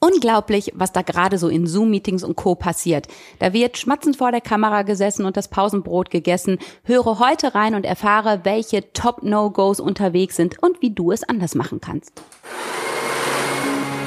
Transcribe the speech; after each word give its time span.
unglaublich, 0.00 0.72
was 0.74 0.92
da 0.92 1.02
gerade 1.02 1.38
so 1.38 1.48
in 1.48 1.66
Zoom-Meetings 1.66 2.22
und 2.22 2.36
Co. 2.36 2.54
passiert. 2.54 3.08
Da 3.38 3.52
wird 3.52 3.78
schmatzend 3.78 4.16
vor 4.16 4.30
der 4.30 4.40
Kamera 4.40 4.82
gesessen 4.82 5.24
und 5.24 5.36
das 5.36 5.48
Pausenbrot 5.48 6.10
gegessen. 6.10 6.58
Höre 6.84 7.18
heute 7.18 7.54
rein 7.54 7.74
und 7.74 7.84
erfahre, 7.84 8.40
welche 8.44 8.92
Top-No-Gos 8.92 9.80
unterwegs 9.80 10.36
sind 10.36 10.62
und 10.62 10.80
wie 10.82 10.90
du 10.90 11.12
es 11.12 11.24
anders 11.24 11.54
machen 11.54 11.80
kannst. 11.80 12.22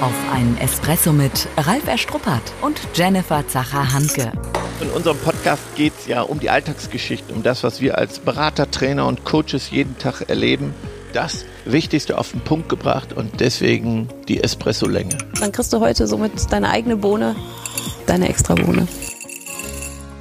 Auf 0.01 0.33
einen 0.33 0.57
Espresso 0.57 1.13
mit 1.13 1.47
Ralf 1.57 1.87
Erstruppert 1.87 2.41
und 2.61 2.81
Jennifer 2.95 3.47
Zacher-Hanke. 3.47 4.31
In 4.81 4.89
unserem 4.89 5.17
Podcast 5.17 5.61
geht 5.75 5.93
es 5.99 6.07
ja 6.07 6.23
um 6.23 6.39
die 6.39 6.49
Alltagsgeschichten, 6.49 7.35
um 7.35 7.43
das, 7.43 7.63
was 7.63 7.81
wir 7.81 7.99
als 7.99 8.17
Berater, 8.17 8.71
Trainer 8.71 9.05
und 9.05 9.25
Coaches 9.25 9.69
jeden 9.69 9.95
Tag 9.99 10.27
erleben. 10.27 10.73
Das 11.13 11.45
Wichtigste 11.65 12.17
auf 12.17 12.31
den 12.31 12.39
Punkt 12.39 12.69
gebracht 12.69 13.11
und 13.11 13.41
deswegen 13.41 14.07
die 14.29 14.41
Espresso-Länge. 14.41 15.17
Dann 15.39 15.51
kriegst 15.51 15.73
du 15.73 15.81
heute 15.81 16.07
somit 16.07 16.31
deine 16.51 16.69
eigene 16.69 16.95
Bohne, 16.95 17.35
deine 18.07 18.29
extra 18.29 18.55
Bohne. 18.55 18.87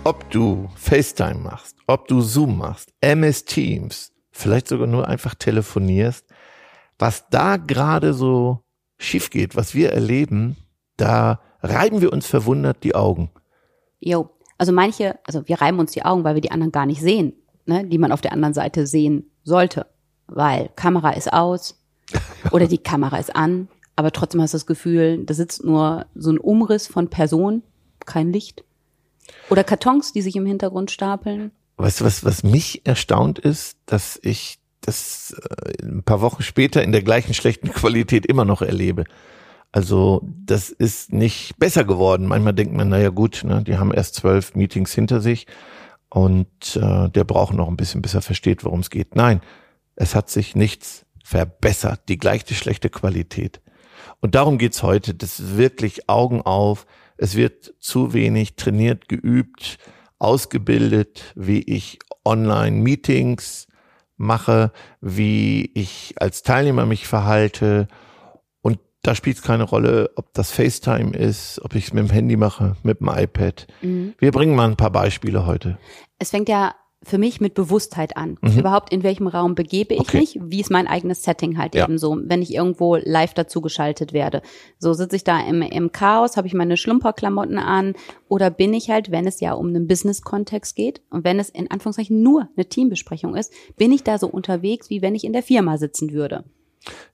Ob 0.03 0.29
du 0.30 0.69
FaceTime 0.75 1.37
machst, 1.37 1.77
ob 1.87 2.09
du 2.09 2.21
Zoom 2.21 2.59
machst, 2.59 2.93
MS 3.01 3.45
Teams, 3.45 4.13
vielleicht 4.33 4.66
sogar 4.66 4.89
nur 4.89 5.07
einfach 5.07 5.37
telefonierst, 5.37 6.25
was 6.99 7.29
da 7.30 7.57
gerade 7.57 8.13
so 8.13 8.65
schief 8.99 9.30
geht, 9.30 9.55
was 9.55 9.75
wir 9.77 9.93
erleben, 9.93 10.57
da 10.97 11.41
reiben 11.63 12.01
wir 12.01 12.13
uns 12.13 12.27
verwundert 12.27 12.83
die 12.83 12.97
Augen. 12.97 13.30
Jo, 14.01 14.30
also 14.59 14.73
manche, 14.73 15.21
also 15.25 15.47
wir 15.47 15.61
reiben 15.61 15.79
uns 15.79 15.93
die 15.93 16.05
Augen, 16.05 16.25
weil 16.25 16.35
wir 16.35 16.43
die 16.43 16.51
anderen 16.51 16.73
gar 16.73 16.87
nicht 16.87 17.01
sehen, 17.01 17.35
ne, 17.65 17.87
die 17.87 17.99
man 17.99 18.11
auf 18.11 18.21
der 18.23 18.33
anderen 18.33 18.55
Seite 18.55 18.88
sehen 18.88 19.30
sollte, 19.45 19.87
weil 20.30 20.70
Kamera 20.77 21.11
ist 21.11 21.33
aus 21.33 21.79
oder 22.51 22.66
die 22.66 22.79
Kamera 22.79 23.19
ist 23.19 23.34
an, 23.34 23.69
aber 23.97 24.12
trotzdem 24.12 24.41
hast 24.41 24.55
du 24.55 24.57
das 24.57 24.66
Gefühl, 24.66 25.25
da 25.25 25.34
sitzt 25.34 25.65
nur 25.65 26.07
so 26.15 26.30
ein 26.30 26.38
Umriss 26.38 26.87
von 26.87 27.09
Person, 27.09 27.62
kein 28.07 28.33
Licht. 28.33 28.65
Oder 29.49 29.65
Kartons, 29.65 30.13
die 30.13 30.23
sich 30.23 30.37
im 30.37 30.46
Hintergrund 30.46 30.90
stapeln. 30.90 31.51
Weißt 31.77 32.01
du, 32.01 32.05
was, 32.05 32.24
was 32.24 32.43
mich 32.43 32.82
erstaunt 32.85 33.38
ist, 33.38 33.77
dass 33.87 34.18
ich 34.23 34.59
das 34.80 35.37
äh, 35.38 35.85
ein 35.85 36.02
paar 36.02 36.21
Wochen 36.21 36.43
später 36.43 36.83
in 36.83 36.93
der 36.93 37.02
gleichen 37.02 37.35
schlechten 37.35 37.68
Qualität 37.73 38.27
immer 38.27 38.45
noch 38.45 38.62
erlebe. 38.62 39.05
Also 39.73 40.23
das 40.24 40.71
ist 40.71 41.12
nicht 41.12 41.59
besser 41.59 41.85
geworden. 41.85 42.27
Manchmal 42.27 42.55
denkt 42.55 42.74
man, 42.74 42.88
naja 42.88 43.10
gut, 43.10 43.43
ne, 43.45 43.62
die 43.62 43.79
haben 43.79 43.93
erst 43.93 44.16
zwölf 44.16 44.55
Meetings 44.55 44.93
hinter 44.93 45.21
sich 45.21 45.46
und 46.09 46.77
äh, 46.77 47.09
der 47.09 47.24
braucht 47.24 47.55
noch 47.55 47.68
ein 47.68 47.77
bisschen, 47.77 48.02
bis 48.02 48.15
er 48.15 48.23
versteht, 48.23 48.65
worum 48.65 48.80
es 48.80 48.90
geht. 48.90 49.15
Nein, 49.15 49.40
es 50.01 50.15
hat 50.15 50.30
sich 50.30 50.56
nichts 50.56 51.04
verbessert, 51.23 52.01
die 52.09 52.16
gleiche 52.16 52.54
schlechte 52.54 52.88
Qualität. 52.88 53.60
Und 54.20 54.34
darum 54.34 54.56
geht's 54.56 54.82
heute. 54.82 55.15
Das 55.15 55.38
ist 55.38 55.59
wirklich 55.59 56.09
Augen 56.09 56.40
auf. 56.40 56.87
Es 57.18 57.37
wird 57.37 57.74
zu 57.80 58.15
wenig 58.15 58.56
trainiert, 58.56 59.10
geübt, 59.10 59.76
ausgebildet, 60.18 61.34
wie 61.37 61.60
ich 61.60 61.98
Online-Meetings 62.24 63.68
mache, 64.16 64.72
wie 65.03 65.71
ich 65.75 66.15
als 66.16 66.43
Teilnehmer 66.43 66.87
mich 66.87 67.06
verhalte. 67.06 67.87
Und 68.62 68.78
da 69.03 69.15
spielt 69.15 69.37
es 69.37 69.43
keine 69.43 69.65
Rolle, 69.65 70.10
ob 70.16 70.32
das 70.32 70.50
FaceTime 70.50 71.15
ist, 71.15 71.60
ob 71.62 71.75
ich 71.75 71.88
es 71.88 71.93
mit 71.93 72.09
dem 72.09 72.10
Handy 72.10 72.38
mache, 72.38 72.75
mit 72.82 73.00
dem 73.00 73.09
iPad. 73.09 73.66
Mhm. 73.82 74.15
Wir 74.19 74.32
bringen 74.32 74.56
mal 74.56 74.71
ein 74.71 74.76
paar 74.76 74.93
Beispiele 74.93 75.44
heute. 75.44 75.78
Es 76.19 76.31
fängt 76.31 76.48
ja 76.48 76.75
für 77.03 77.16
mich 77.16 77.41
mit 77.41 77.54
Bewusstheit 77.54 78.16
an. 78.16 78.37
Mhm. 78.43 78.59
Überhaupt 78.59 78.93
in 78.93 79.03
welchem 79.03 79.26
Raum 79.26 79.54
begebe 79.54 79.94
ich 79.94 80.00
okay. 80.00 80.19
mich? 80.19 80.38
Wie 80.43 80.60
ist 80.60 80.70
mein 80.70 80.87
eigenes 80.87 81.22
Setting 81.22 81.56
halt 81.56 81.75
ja. 81.75 81.84
eben 81.84 81.97
so, 81.97 82.19
wenn 82.22 82.43
ich 82.43 82.54
irgendwo 82.54 82.97
live 82.97 83.32
dazu 83.32 83.62
geschaltet 83.62 84.12
werde? 84.12 84.43
So 84.78 84.93
sitze 84.93 85.16
ich 85.16 85.25
da 85.25 85.41
im, 85.41 85.62
im 85.62 85.93
Chaos, 85.93 86.37
habe 86.37 86.47
ich 86.47 86.54
meine 86.54 86.76
Schlumperklamotten 86.76 87.59
an 87.59 87.94
oder 88.28 88.50
bin 88.50 88.75
ich 88.75 88.91
halt, 88.91 89.10
wenn 89.10 89.26
es 89.26 89.41
ja 89.41 89.54
um 89.54 89.69
einen 89.69 89.87
Business-Kontext 89.87 90.76
geht 90.76 91.00
und 91.10 91.25
wenn 91.25 91.38
es 91.38 91.48
in 91.48 91.71
Anführungszeichen 91.71 92.22
nur 92.22 92.48
eine 92.54 92.66
Teambesprechung 92.66 93.34
ist, 93.34 93.53
bin 93.77 93.93
ich 93.93 94.05
da 94.05 94.19
so 94.19 94.27
unterwegs, 94.27 94.91
wie 94.91 95.00
wenn 95.00 95.15
ich 95.15 95.25
in 95.25 95.33
der 95.33 95.43
Firma 95.43 95.78
sitzen 95.78 96.12
würde? 96.12 96.44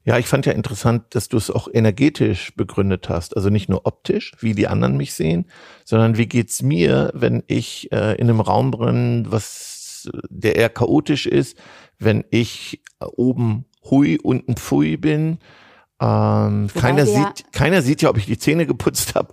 Ja, 0.04 0.19
ich 0.19 0.26
fand 0.26 0.46
ja 0.46 0.52
interessant, 0.52 1.02
dass 1.10 1.28
du 1.28 1.36
es 1.36 1.50
auch 1.50 1.69
energetisch 1.72 2.54
begründet 2.54 3.08
hast. 3.08 3.36
Also 3.36 3.50
nicht 3.50 3.69
nur 3.69 3.84
optisch, 3.84 4.32
wie 4.38 4.54
die 4.54 4.69
anderen 4.69 4.96
mich 4.96 5.14
sehen, 5.14 5.46
sondern 5.84 6.16
wie 6.16 6.26
geht's 6.26 6.62
mir, 6.62 7.10
wenn 7.14 7.42
ich 7.48 7.91
äh, 7.91 8.14
in 8.14 8.28
einem 8.28 8.41
Raum 8.41 8.70
bin, 8.70 9.26
was 9.28 9.75
der 10.28 10.56
eher 10.56 10.69
chaotisch 10.69 11.27
ist, 11.27 11.59
wenn 11.99 12.25
ich 12.31 12.83
oben 13.00 13.67
hui, 13.84 14.19
unten 14.22 14.56
pfui 14.56 14.97
bin. 14.97 15.39
Ähm, 16.00 16.69
keiner 16.75 17.06
sieht, 17.06 17.53
keiner 17.53 17.81
sieht 17.83 18.03
ja, 18.03 18.11
ob 18.11 18.19
ich 18.19 18.27
die 18.27 18.39
Zähne 18.39 18.67
geputzt 18.67 19.15
habe. 19.15 19.33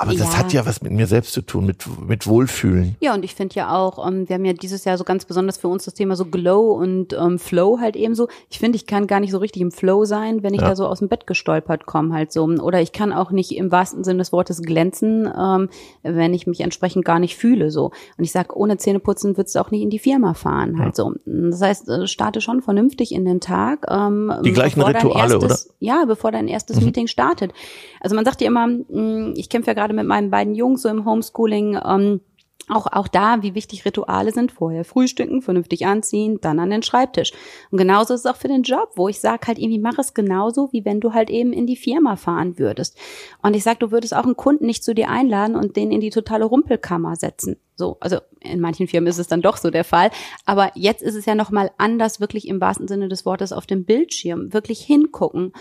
Aber 0.00 0.12
ja. 0.12 0.20
das 0.20 0.38
hat 0.38 0.52
ja 0.52 0.64
was 0.64 0.80
mit 0.80 0.92
mir 0.92 1.08
selbst 1.08 1.32
zu 1.32 1.42
tun, 1.42 1.66
mit, 1.66 1.84
mit 2.06 2.28
Wohlfühlen. 2.28 2.94
Ja, 3.00 3.14
und 3.14 3.24
ich 3.24 3.34
finde 3.34 3.56
ja 3.56 3.76
auch, 3.76 4.06
ähm, 4.06 4.28
wir 4.28 4.34
haben 4.34 4.44
ja 4.44 4.52
dieses 4.52 4.84
Jahr 4.84 4.96
so 4.96 5.02
ganz 5.02 5.24
besonders 5.24 5.58
für 5.58 5.66
uns 5.66 5.86
das 5.86 5.94
Thema 5.94 6.14
so 6.14 6.24
Glow 6.24 6.70
und 6.70 7.12
ähm, 7.14 7.40
Flow 7.40 7.80
halt 7.80 7.96
eben 7.96 8.14
so. 8.14 8.28
Ich 8.48 8.60
finde, 8.60 8.76
ich 8.76 8.86
kann 8.86 9.08
gar 9.08 9.18
nicht 9.18 9.32
so 9.32 9.38
richtig 9.38 9.60
im 9.60 9.72
Flow 9.72 10.04
sein, 10.04 10.44
wenn 10.44 10.54
ich 10.54 10.60
ja. 10.60 10.68
da 10.68 10.76
so 10.76 10.86
aus 10.86 11.00
dem 11.00 11.08
Bett 11.08 11.26
gestolpert 11.26 11.86
komme 11.86 12.14
halt 12.14 12.30
so. 12.30 12.44
Oder 12.44 12.80
ich 12.80 12.92
kann 12.92 13.12
auch 13.12 13.32
nicht 13.32 13.50
im 13.50 13.72
wahrsten 13.72 14.04
Sinne 14.04 14.18
des 14.18 14.30
Wortes 14.30 14.62
glänzen, 14.62 15.28
ähm, 15.36 15.68
wenn 16.04 16.32
ich 16.32 16.46
mich 16.46 16.60
entsprechend 16.60 17.04
gar 17.04 17.18
nicht 17.18 17.36
fühle 17.36 17.72
so. 17.72 17.86
Und 18.16 18.22
ich 18.22 18.30
sag, 18.30 18.54
ohne 18.54 18.76
Zähneputzen 18.76 19.36
würdest 19.36 19.56
du 19.56 19.60
auch 19.60 19.72
nicht 19.72 19.82
in 19.82 19.90
die 19.90 19.98
Firma 19.98 20.34
fahren 20.34 20.78
halt 20.78 20.96
ja. 20.96 21.04
so. 21.04 21.14
Das 21.24 21.60
heißt, 21.60 21.88
äh, 21.88 22.06
starte 22.06 22.40
schon 22.40 22.62
vernünftig 22.62 23.10
in 23.10 23.24
den 23.24 23.40
Tag. 23.40 23.84
Ähm, 23.90 24.32
die 24.44 24.52
gleichen 24.52 24.80
Rituale, 24.80 25.34
erstes, 25.34 25.66
oder? 25.66 25.74
Ja, 25.80 26.04
bevor 26.06 26.30
dein 26.30 26.46
erstes 26.46 26.78
mhm. 26.78 26.84
Meeting 26.84 27.08
startet. 27.08 27.52
Also 28.00 28.14
man 28.14 28.24
sagt 28.24 28.40
ja 28.40 28.46
immer, 28.46 28.66
hm, 28.66 29.34
ich 29.36 29.48
kämpfe 29.48 29.72
ja 29.72 29.74
gerade 29.74 29.87
mit 29.94 30.06
meinen 30.06 30.30
beiden 30.30 30.54
Jungs 30.54 30.82
so 30.82 30.88
im 30.88 31.04
Homeschooling. 31.04 31.78
Ähm, 31.84 32.20
auch, 32.70 32.86
auch 32.92 33.08
da, 33.08 33.42
wie 33.42 33.54
wichtig 33.54 33.84
Rituale 33.84 34.32
sind. 34.32 34.52
Vorher 34.52 34.84
frühstücken, 34.84 35.42
vernünftig 35.42 35.86
anziehen, 35.86 36.38
dann 36.40 36.58
an 36.58 36.70
den 36.70 36.82
Schreibtisch. 36.82 37.32
Und 37.70 37.78
genauso 37.78 38.14
ist 38.14 38.20
es 38.20 38.26
auch 38.26 38.36
für 38.36 38.48
den 38.48 38.62
Job, 38.62 38.90
wo 38.96 39.08
ich 39.08 39.20
sage 39.20 39.46
halt 39.46 39.58
irgendwie, 39.58 39.78
mach 39.78 39.98
es 39.98 40.14
genauso, 40.14 40.68
wie 40.72 40.84
wenn 40.84 41.00
du 41.00 41.14
halt 41.14 41.30
eben 41.30 41.52
in 41.52 41.66
die 41.66 41.76
Firma 41.76 42.16
fahren 42.16 42.58
würdest. 42.58 42.96
Und 43.42 43.56
ich 43.56 43.62
sag, 43.62 43.80
du 43.80 43.90
würdest 43.90 44.14
auch 44.14 44.24
einen 44.24 44.36
Kunden 44.36 44.66
nicht 44.66 44.84
zu 44.84 44.94
dir 44.94 45.08
einladen 45.08 45.56
und 45.56 45.76
den 45.76 45.90
in 45.90 46.00
die 46.00 46.10
totale 46.10 46.44
Rumpelkammer 46.44 47.16
setzen. 47.16 47.56
So, 47.74 47.96
also 48.00 48.18
in 48.40 48.60
manchen 48.60 48.88
Firmen 48.88 49.08
ist 49.08 49.18
es 49.18 49.28
dann 49.28 49.40
doch 49.40 49.56
so 49.56 49.70
der 49.70 49.84
Fall. 49.84 50.10
Aber 50.44 50.72
jetzt 50.74 51.02
ist 51.02 51.14
es 51.14 51.26
ja 51.26 51.34
nochmal 51.34 51.70
anders, 51.78 52.20
wirklich 52.20 52.48
im 52.48 52.60
wahrsten 52.60 52.88
Sinne 52.88 53.08
des 53.08 53.24
Wortes 53.24 53.52
auf 53.52 53.66
dem 53.66 53.84
Bildschirm, 53.84 54.52
wirklich 54.52 54.80
hingucken 54.80 55.52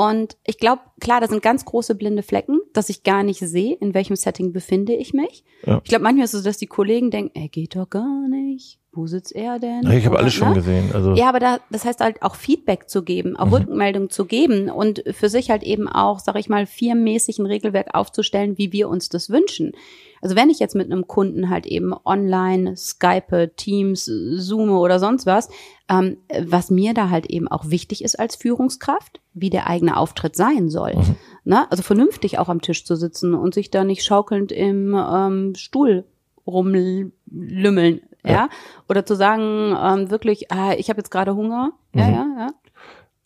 und 0.00 0.38
ich 0.46 0.56
glaube, 0.56 0.80
klar, 0.98 1.20
da 1.20 1.28
sind 1.28 1.42
ganz 1.42 1.66
große 1.66 1.94
blinde 1.94 2.22
Flecken, 2.22 2.58
dass 2.72 2.88
ich 2.88 3.02
gar 3.02 3.22
nicht 3.22 3.40
sehe, 3.40 3.74
in 3.74 3.92
welchem 3.92 4.16
Setting 4.16 4.50
befinde 4.50 4.94
ich 4.94 5.12
mich. 5.12 5.44
Ja. 5.66 5.82
Ich 5.84 5.90
glaube, 5.90 6.04
manchmal 6.04 6.24
ist 6.24 6.32
es 6.32 6.40
so, 6.40 6.48
dass 6.48 6.56
die 6.56 6.68
Kollegen 6.68 7.10
denken, 7.10 7.38
er 7.38 7.48
geht 7.48 7.76
doch 7.76 7.90
gar 7.90 8.26
nicht. 8.26 8.80
Wo 8.92 9.06
sitzt 9.06 9.36
er 9.36 9.60
denn? 9.60 9.88
ich 9.92 10.04
habe 10.04 10.18
alles 10.18 10.34
schon 10.34 10.48
ne? 10.48 10.54
gesehen. 10.54 10.90
Also 10.92 11.14
ja, 11.14 11.28
aber 11.28 11.38
da, 11.38 11.60
das 11.70 11.84
heißt 11.84 12.00
halt 12.00 12.22
auch 12.22 12.34
Feedback 12.34 12.88
zu 12.88 13.04
geben, 13.04 13.36
auch 13.36 13.46
mhm. 13.46 13.54
Rückmeldung 13.54 14.10
zu 14.10 14.24
geben 14.24 14.68
und 14.68 15.04
für 15.12 15.28
sich 15.28 15.48
halt 15.48 15.62
eben 15.62 15.86
auch, 15.88 16.18
sag 16.18 16.36
ich 16.36 16.48
mal, 16.48 16.66
firmenmäßig 16.66 17.38
ein 17.38 17.46
Regelwerk 17.46 17.94
aufzustellen, 17.94 18.58
wie 18.58 18.72
wir 18.72 18.88
uns 18.88 19.08
das 19.08 19.30
wünschen. 19.30 19.72
Also 20.20 20.34
wenn 20.34 20.50
ich 20.50 20.58
jetzt 20.58 20.74
mit 20.74 20.90
einem 20.90 21.06
Kunden 21.06 21.50
halt 21.50 21.66
eben 21.66 21.94
online 22.04 22.76
Skype, 22.76 23.52
Teams, 23.56 24.04
Zoom 24.04 24.70
oder 24.70 24.98
sonst 24.98 25.24
was, 25.24 25.48
ähm, 25.88 26.16
was 26.42 26.70
mir 26.70 26.92
da 26.92 27.10
halt 27.10 27.26
eben 27.26 27.46
auch 27.46 27.70
wichtig 27.70 28.02
ist 28.02 28.18
als 28.18 28.34
Führungskraft, 28.34 29.20
wie 29.34 29.50
der 29.50 29.68
eigene 29.68 29.96
Auftritt 29.96 30.34
sein 30.34 30.68
soll. 30.68 30.96
Mhm. 30.96 31.16
Ne? 31.44 31.70
Also 31.70 31.84
vernünftig 31.84 32.38
auch 32.40 32.48
am 32.48 32.60
Tisch 32.60 32.84
zu 32.84 32.96
sitzen 32.96 33.34
und 33.34 33.54
sich 33.54 33.70
da 33.70 33.84
nicht 33.84 34.04
schaukelnd 34.04 34.50
im 34.50 34.94
ähm, 34.94 35.54
Stuhl 35.54 36.04
rumlümmeln, 36.46 38.02
ja? 38.24 38.30
ja? 38.30 38.48
Oder 38.88 39.04
zu 39.06 39.14
sagen, 39.14 39.76
ähm, 39.82 40.10
wirklich, 40.10 40.50
ah, 40.52 40.72
ich 40.76 40.88
habe 40.90 40.98
jetzt 40.98 41.10
gerade 41.10 41.34
Hunger, 41.34 41.72
mhm. 41.92 42.00
ja, 42.00 42.08
ja, 42.08 42.26
ja. 42.38 42.48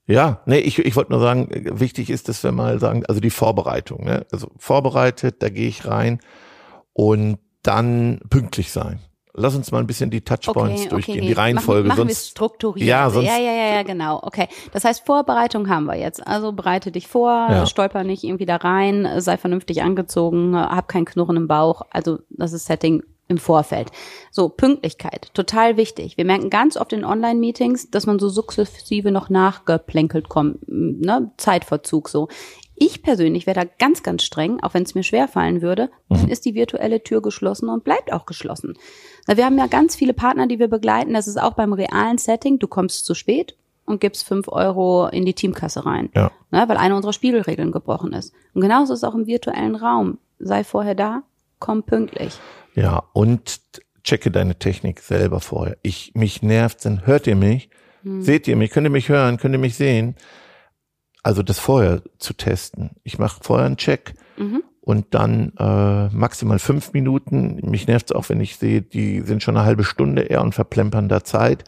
Ja, 0.07 0.41
nee, 0.45 0.59
ich, 0.59 0.79
ich 0.79 0.97
wollte 0.97 1.13
nur 1.13 1.21
sagen, 1.21 1.49
wichtig 1.81 2.11
ist, 2.11 2.29
dass 2.29 2.45
wir 2.45 2.53
mal 2.53 2.79
sagen, 2.79 3.07
also 3.07 3.21
die 3.23 3.31
Vorbereitung. 3.31 4.05
Ne? 4.05 4.27
Also 4.31 4.49
vorbereitet, 4.59 5.37
da 5.39 5.49
gehe 5.49 5.69
ich 5.69 5.87
rein 5.87 6.21
und 6.93 7.39
dann 7.63 8.21
pünktlich 8.29 8.71
sein. 8.71 9.01
Lass 9.37 9.57
uns 9.57 9.73
mal 9.73 9.81
ein 9.81 9.87
bisschen 9.89 10.11
die 10.11 10.21
Touchpoints 10.21 10.83
okay, 10.83 10.89
durchgehen, 10.91 11.19
okay. 11.19 11.27
die 11.27 11.33
Reihenfolge. 11.33 11.89
Machen, 11.89 11.99
machen 11.99 12.09
sonst, 12.11 12.29
strukturiert. 12.29 12.87
Ja, 12.87 13.11
sonst, 13.11 13.27
ja, 13.27 13.37
ja, 13.37 13.51
ja, 13.51 13.75
ja, 13.77 13.83
genau. 13.83 14.21
Okay. 14.23 14.47
Das 14.73 14.85
heißt, 14.85 15.05
Vorbereitung 15.05 15.69
haben 15.69 15.87
wir 15.87 15.97
jetzt. 15.97 16.25
Also 16.25 16.53
bereite 16.53 16.93
dich 16.93 17.09
vor, 17.09 17.31
ja. 17.51 17.67
stolper 17.67 18.05
nicht 18.05 18.23
irgendwie 18.23 18.47
da 18.47 18.57
rein, 18.57 19.09
sei 19.19 19.37
vernünftig 19.37 19.83
angezogen, 19.83 20.55
hab 20.55 20.87
keinen 20.87 21.05
Knurren 21.05 21.37
im 21.37 21.49
Bauch. 21.49 21.83
Also 21.91 22.21
das 22.31 22.53
ist 22.53 22.67
Setting 22.67 23.03
im 23.29 23.39
Vorfeld. 23.39 23.91
So, 24.31 24.49
Pünktlichkeit, 24.49 25.31
total 25.35 25.77
wichtig. 25.77 26.17
Wir 26.17 26.25
merken 26.25 26.51
ganz 26.51 26.77
oft 26.77 26.93
in 26.93 27.05
Online-Meetings, 27.05 27.91
dass 27.91 28.07
man 28.07 28.19
so 28.19 28.29
sukzessive 28.29 29.11
noch 29.11 29.31
nachgeplänkelt 29.31 30.29
kommt, 30.29 30.59
ne? 30.69 31.31
Zeitverzug 31.37 32.09
so. 32.09 32.29
Ich 32.77 33.03
persönlich 33.03 33.47
wäre 33.47 33.65
da 33.65 33.71
ganz, 33.79 34.03
ganz 34.03 34.25
streng, 34.25 34.61
auch 34.61 34.75
wenn 34.75 34.83
es 34.83 34.97
mir 34.97 35.05
schwer 35.05 35.29
fallen 35.29 35.63
würde, 35.63 35.91
dann 36.09 36.25
mhm. 36.25 36.29
ist 36.29 36.45
die 36.45 36.55
virtuelle 36.55 37.03
Tür 37.03 37.23
geschlossen 37.23 37.69
und 37.69 37.85
bleibt 37.85 38.13
auch 38.13 38.27
geschlossen. 38.27 38.77
Wir 39.29 39.45
haben 39.45 39.59
ja 39.59 39.69
ganz 39.69 39.95
viele 39.95 40.13
Partner, 40.13 40.49
die 40.49 40.59
wir 40.59 40.69
begleiten. 40.69 41.15
Das 41.15 41.29
ist 41.29 41.41
auch 41.41 41.53
beim 41.53 41.73
realen 41.73 42.19
Setting. 42.19 42.59
Du 42.59 42.67
kommst 42.67 43.07
zu 43.07 43.15
spät, 43.15 43.55
und 43.87 44.01
gibst 44.01 44.27
fünf 44.27 44.49
Euro 44.49 45.09
in 45.09 45.25
die 45.25 45.35
Teamkasse 45.35 45.85
rein. 45.85 46.11
Ja. 46.15 46.31
Ne, 46.51 46.65
weil 46.69 46.77
eine 46.77 46.97
unserer 46.97 47.13
Spiegelregeln 47.13 47.73
gebrochen 47.73 48.13
ist. 48.13 48.33
Und 48.55 48.63
genauso 48.63 48.93
ist 48.93 49.01
es 49.01 49.05
auch 49.05 49.15
im 49.15 49.27
virtuellen 49.27 49.77
Raum. 49.77 50.19
Sei 50.39 50.65
vorher 50.65 50.95
da, 50.95 51.23
komm 51.59 51.83
pünktlich. 51.83 52.39
Ja, 52.75 53.05
und 53.13 53.61
checke 54.03 54.31
deine 54.31 54.59
Technik 54.59 55.01
selber 55.01 55.41
vorher. 55.41 55.77
Ich, 55.83 56.13
mich 56.15 56.43
nervt, 56.43 56.85
dann 56.85 57.07
hört 57.07 57.27
ihr 57.27 57.37
mich? 57.37 57.71
Seht 58.21 58.47
ihr 58.49 58.57
mich? 58.57 58.71
Könnt 58.71 58.87
ihr 58.87 58.91
mich 58.91 59.09
hören? 59.09 59.39
Könnt 59.39 59.55
ihr 59.55 59.59
mich 59.59 59.77
sehen? 59.77 60.15
Also 61.23 61.43
das 61.43 61.59
vorher 61.59 62.03
zu 62.19 62.35
testen. 62.35 62.91
Ich 63.03 63.19
mache 63.19 63.43
vorher 63.43 63.65
einen 63.65 63.79
Check 63.79 64.13
und 64.83 65.15
dann 65.15 65.55
äh, 65.59 66.09
maximal 66.15 66.59
fünf 66.59 66.93
Minuten. 66.93 67.61
Mich 67.63 67.87
nervt 67.87 68.11
es 68.11 68.13
auch, 68.17 68.29
wenn 68.29 68.43
ich 68.43 68.57
sehe, 68.59 68.83
die 68.83 69.23
sind 69.23 69.43
schon 69.43 69.57
eine 69.57 69.65
halbe 69.65 69.85
Stunde 69.85 70.21
eher 70.23 70.43
und 70.43 70.55
verplempern 70.55 71.09
da 71.09 71.25
Zeit. 71.25 71.65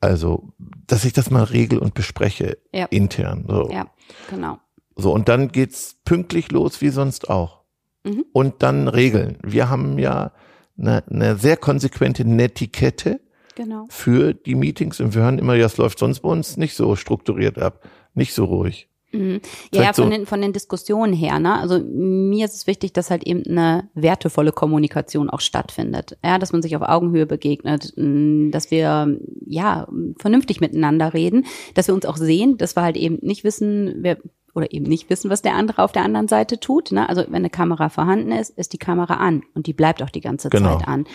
Also, 0.00 0.52
dass 0.86 1.06
ich 1.06 1.14
das 1.14 1.30
mal 1.30 1.44
regel 1.44 1.78
und 1.78 1.94
bespreche 1.94 2.58
Ja. 2.72 2.84
intern. 2.86 3.46
So. 3.48 3.70
Ja, 3.70 3.86
genau. 4.28 4.58
So, 4.96 5.14
und 5.14 5.30
dann 5.30 5.48
geht's 5.48 5.96
pünktlich 6.04 6.52
los, 6.52 6.82
wie 6.82 6.90
sonst 6.90 7.30
auch. 7.30 7.61
Mhm. 8.04 8.24
Und 8.32 8.62
dann 8.62 8.88
Regeln. 8.88 9.38
Wir 9.42 9.70
haben 9.70 9.98
ja 9.98 10.32
eine, 10.78 11.04
eine 11.08 11.36
sehr 11.36 11.56
konsequente 11.56 12.24
Netiquette 12.24 13.20
Genau. 13.54 13.84
für 13.90 14.32
die 14.32 14.54
Meetings 14.54 14.98
und 14.98 15.14
wir 15.14 15.22
hören 15.22 15.38
immer, 15.38 15.54
ja, 15.54 15.66
es 15.66 15.76
läuft 15.76 15.98
sonst 15.98 16.20
bei 16.20 16.28
uns 16.30 16.56
nicht 16.56 16.74
so 16.74 16.96
strukturiert 16.96 17.58
ab, 17.58 17.86
nicht 18.14 18.32
so 18.32 18.46
ruhig. 18.46 18.88
Ja, 19.12 19.18
ja, 19.20 19.38
Vielleicht 19.70 19.96
von 19.96 20.10
den, 20.10 20.24
von 20.24 20.40
den 20.40 20.54
Diskussionen 20.54 21.12
her, 21.12 21.38
ne? 21.38 21.58
Also 21.58 21.78
mir 21.80 22.46
ist 22.46 22.54
es 22.54 22.66
wichtig, 22.66 22.94
dass 22.94 23.10
halt 23.10 23.24
eben 23.24 23.44
eine 23.46 23.90
wertevolle 23.94 24.52
Kommunikation 24.52 25.28
auch 25.28 25.40
stattfindet. 25.40 26.16
Ja, 26.24 26.38
dass 26.38 26.52
man 26.52 26.62
sich 26.62 26.74
auf 26.76 26.82
Augenhöhe 26.82 27.26
begegnet, 27.26 27.92
mh, 27.96 28.50
dass 28.52 28.70
wir 28.70 29.18
ja 29.44 29.86
vernünftig 30.18 30.62
miteinander 30.62 31.12
reden, 31.12 31.44
dass 31.74 31.88
wir 31.88 31.94
uns 31.94 32.06
auch 32.06 32.16
sehen, 32.16 32.56
dass 32.56 32.74
wir 32.74 32.82
halt 32.82 32.96
eben 32.96 33.18
nicht 33.20 33.44
wissen, 33.44 33.96
wer 33.98 34.16
oder 34.54 34.72
eben 34.72 34.84
nicht 34.84 35.08
wissen, 35.10 35.30
was 35.30 35.42
der 35.42 35.54
andere 35.54 35.82
auf 35.82 35.92
der 35.92 36.04
anderen 36.04 36.28
Seite 36.28 36.60
tut. 36.60 36.92
Ne? 36.92 37.08
Also 37.08 37.22
wenn 37.26 37.36
eine 37.36 37.50
Kamera 37.50 37.88
vorhanden 37.88 38.32
ist, 38.32 38.50
ist 38.58 38.72
die 38.72 38.78
Kamera 38.78 39.14
an 39.14 39.42
und 39.54 39.66
die 39.66 39.72
bleibt 39.72 40.02
auch 40.02 40.10
die 40.10 40.20
ganze 40.20 40.50
Genau. 40.50 40.78
Zeit 40.78 40.88
an. 40.88 41.06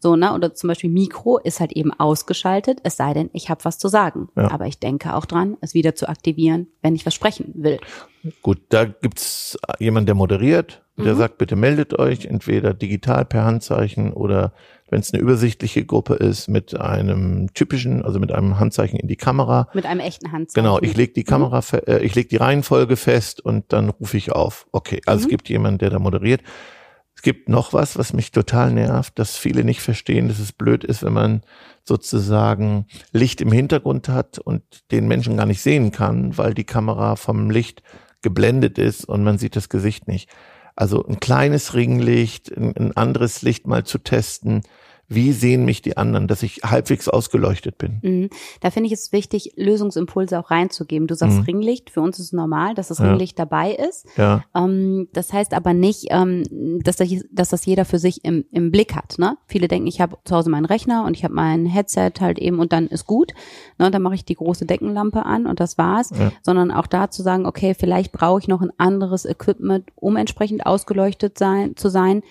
So, 0.00 0.16
ne? 0.16 0.34
Oder 0.34 0.54
zum 0.54 0.68
Beispiel 0.68 0.90
Mikro 0.90 1.38
ist 1.38 1.60
halt 1.60 1.72
eben 1.72 1.92
ausgeschaltet, 1.92 2.80
es 2.84 2.96
sei 2.96 3.14
denn, 3.14 3.30
ich 3.32 3.50
habe 3.50 3.64
was 3.64 3.78
zu 3.78 3.88
sagen. 3.88 4.28
Ja. 4.36 4.50
Aber 4.50 4.66
ich 4.66 4.78
denke 4.78 5.14
auch 5.14 5.24
dran, 5.26 5.56
es 5.60 5.74
wieder 5.74 5.94
zu 5.94 6.08
aktivieren, 6.08 6.68
wenn 6.82 6.94
ich 6.94 7.06
was 7.06 7.14
sprechen 7.14 7.52
will. 7.56 7.78
Gut, 8.42 8.58
da 8.68 8.84
gibt's 8.84 9.58
jemanden, 9.78 10.06
der 10.06 10.14
moderiert, 10.14 10.82
der 10.98 11.14
Mhm. 11.14 11.18
sagt, 11.18 11.38
bitte 11.38 11.56
meldet 11.56 11.98
euch, 11.98 12.24
entweder 12.26 12.72
digital 12.74 13.24
per 13.24 13.44
Handzeichen 13.44 14.12
oder 14.12 14.52
wenn 14.88 15.00
es 15.00 15.12
eine 15.12 15.20
übersichtliche 15.22 15.84
Gruppe 15.84 16.14
ist, 16.14 16.48
mit 16.48 16.78
einem 16.78 17.52
typischen, 17.54 18.04
also 18.04 18.20
mit 18.20 18.30
einem 18.32 18.58
Handzeichen 18.60 18.98
in 19.00 19.08
die 19.08 19.16
Kamera. 19.16 19.68
Mit 19.74 19.84
einem 19.84 20.00
echten 20.00 20.30
Handzeichen. 20.32 20.64
Genau, 20.64 20.78
ich 20.80 20.96
leg 20.96 21.12
die 21.14 21.24
Kamera, 21.24 21.60
fe- 21.60 21.86
äh, 21.88 22.04
ich 22.04 22.14
leg 22.14 22.28
die 22.28 22.36
Reihenfolge 22.36 22.96
fest 22.96 23.40
und 23.44 23.72
dann 23.72 23.88
rufe 23.90 24.16
ich 24.16 24.30
auf. 24.32 24.66
Okay, 24.72 25.00
also 25.06 25.24
es 25.24 25.28
gibt 25.28 25.48
jemanden, 25.48 25.78
der 25.78 25.90
da 25.90 25.98
moderiert. 25.98 26.42
Es 27.16 27.22
gibt 27.22 27.48
noch 27.48 27.72
was, 27.72 27.98
was 27.98 28.12
mich 28.12 28.30
total 28.30 28.70
nervt, 28.72 29.18
dass 29.18 29.36
viele 29.36 29.64
nicht 29.64 29.80
verstehen, 29.80 30.28
dass 30.28 30.38
es 30.38 30.52
blöd 30.52 30.84
ist, 30.84 31.02
wenn 31.02 31.14
man 31.14 31.42
sozusagen 32.00 32.86
Licht 33.12 33.40
im 33.40 33.50
Hintergrund 33.52 34.08
hat 34.08 34.38
und 34.38 34.62
den 34.92 35.08
Menschen 35.08 35.36
gar 35.36 35.46
nicht 35.46 35.62
sehen 35.62 35.92
kann, 35.92 36.36
weil 36.36 36.54
die 36.54 36.64
Kamera 36.64 37.16
vom 37.16 37.50
Licht 37.50 37.82
geblendet 38.22 38.78
ist 38.78 39.04
und 39.06 39.24
man 39.24 39.38
sieht 39.38 39.56
das 39.56 39.68
Gesicht 39.68 40.06
nicht. 40.08 40.28
Also 40.76 41.04
ein 41.06 41.18
kleines 41.20 41.74
Ringlicht, 41.74 42.54
ein, 42.54 42.96
anderes 42.96 43.40
Licht 43.42 43.66
mal 43.66 43.84
zu 43.84 43.98
testen. 43.98 44.62
Wie 45.08 45.32
sehen 45.32 45.64
mich 45.64 45.82
die 45.82 45.96
anderen, 45.96 46.26
dass 46.26 46.42
ich 46.42 46.62
halbwegs 46.64 47.08
ausgeleuchtet 47.08 47.78
bin? 47.78 47.98
Mhm. 48.02 48.30
Da 48.60 48.70
finde 48.70 48.88
ich 48.88 48.92
es 48.92 49.12
wichtig, 49.12 49.52
Lösungsimpulse 49.56 50.38
auch 50.38 50.50
reinzugeben. 50.50 51.06
Du 51.06 51.14
sagst 51.14 51.36
Mhm. 51.38 51.42
Ringlicht, 51.44 51.90
für 51.90 52.00
uns 52.00 52.18
ist 52.18 52.26
es 52.26 52.32
normal, 52.32 52.74
dass 52.74 52.88
das 52.88 52.98
Ja. 52.98 53.10
Ringlicht 53.10 53.38
dabei 53.38 53.72
ist. 53.72 54.06
Ja, 54.16 54.44
Ähm, 54.54 55.08
das 55.12 55.32
heißt 55.32 55.54
aber 55.54 55.74
nicht, 55.74 56.06
ähm, 56.10 56.42
dass, 56.82 56.96
das, 56.96 57.08
dass 57.30 57.50
das 57.50 57.64
jeder 57.66 57.84
für 57.84 57.98
sich 57.98 58.24
im, 58.24 58.44
im 58.50 58.70
Blick 58.72 58.94
hat. 58.96 59.16
Ne? 59.18 59.36
Viele 59.46 59.68
denken, 59.68 59.86
ich 59.86 60.00
habe 60.00 60.16
zu 60.24 60.34
Hause 60.34 60.50
meinen 60.50 60.64
Rechner 60.66 61.04
und 61.04 61.16
ich 61.16 61.22
habe 61.24 61.34
mein 61.34 61.66
Headset 61.66 62.12
halt 62.20 62.38
eben 62.38 62.58
und 62.58 62.72
dann 62.72 62.88
ist 62.88 63.06
gut. 63.06 63.32
Ne? 63.78 63.90
Dann 63.90 64.02
mache 64.02 64.16
ich 64.16 64.24
die 64.24 64.34
große 64.34 64.66
Deckenlampe 64.66 65.24
an 65.24 65.46
und 65.46 65.60
das 65.60 65.78
war's. 65.78 66.10
Ja. 66.18 66.32
Sondern 66.42 66.70
auch 66.72 66.86
da 66.88 67.10
zu 67.10 67.22
sagen, 67.22 67.46
okay, 67.46 67.74
vielleicht 67.78 68.10
brauche 68.12 68.40
ich 68.40 68.48
noch 68.48 68.60
ein 68.62 68.72
anderes 68.78 69.24
Equipment, 69.24 69.84
um 69.94 70.16
entsprechend 70.16 70.66
ausgeleuchtet 70.66 71.38
sein, 71.38 71.76
zu 71.76 71.88
sein. 71.90 72.22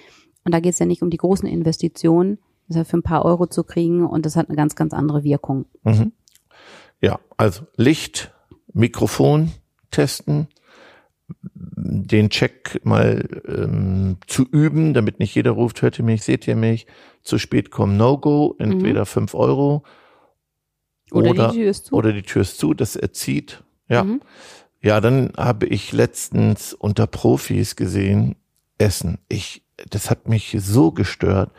Und 0.44 0.54
da 0.54 0.60
geht 0.60 0.74
es 0.74 0.80
ja 0.80 0.86
nicht 0.86 1.02
um 1.02 1.10
die 1.10 1.18
großen 1.18 1.48
Investitionen, 1.48 2.38
für 2.70 2.98
ein 2.98 3.04
paar 3.04 3.26
Euro 3.26 3.48
zu 3.48 3.64
kriegen 3.64 4.06
und 4.06 4.26
das 4.26 4.36
hat 4.36 4.48
eine 4.50 4.56
ganz, 4.56 4.76
ganz 4.76 4.94
andere 4.94 5.24
Wirkung. 5.24 5.66
Mhm. 5.84 6.12
Ja, 7.02 7.20
also 7.38 7.64
Licht, 7.76 8.34
Mikrofon 8.74 9.52
testen, 9.92 10.48
den 11.48 12.30
Check 12.30 12.82
mal 12.84 13.42
ähm, 13.48 14.18
zu 14.28 14.44
üben, 14.44 14.94
damit 14.94 15.20
nicht 15.20 15.34
jeder 15.36 15.52
ruft, 15.52 15.82
hört 15.82 15.98
ihr 16.00 16.06
mich, 16.06 16.24
seht 16.24 16.48
ihr 16.48 16.56
mich, 16.56 16.88
zu 17.24 17.38
spät 17.40 17.72
kommen, 17.72 17.98
No-Go, 17.98 18.56
entweder 18.60 19.06
fünf 19.06 19.34
Euro 19.34 19.84
Oder, 21.12 21.32
Oder- 21.32 21.48
die 21.52 21.58
Tür 21.60 21.70
ist 21.70 21.86
zu. 21.88 21.96
oder 21.96 22.14
die 22.14 22.22
Tür 22.24 22.42
ist 22.42 22.58
zu, 22.58 22.74
das 22.74 22.96
erzieht. 22.96 23.64
Ja. 23.88 24.04
Mhm. 24.04 24.22
Ja, 24.82 25.02
dann 25.02 25.34
habe 25.38 25.66
ich 25.66 25.92
letztens 25.94 26.74
unter 26.74 27.08
Profis 27.08 27.76
gesehen, 27.76 28.36
Essen. 28.78 29.18
Ich, 29.30 29.64
das 29.90 30.12
hat 30.12 30.28
mich 30.28 30.56
so 30.60 30.92
gestört, 30.92 31.52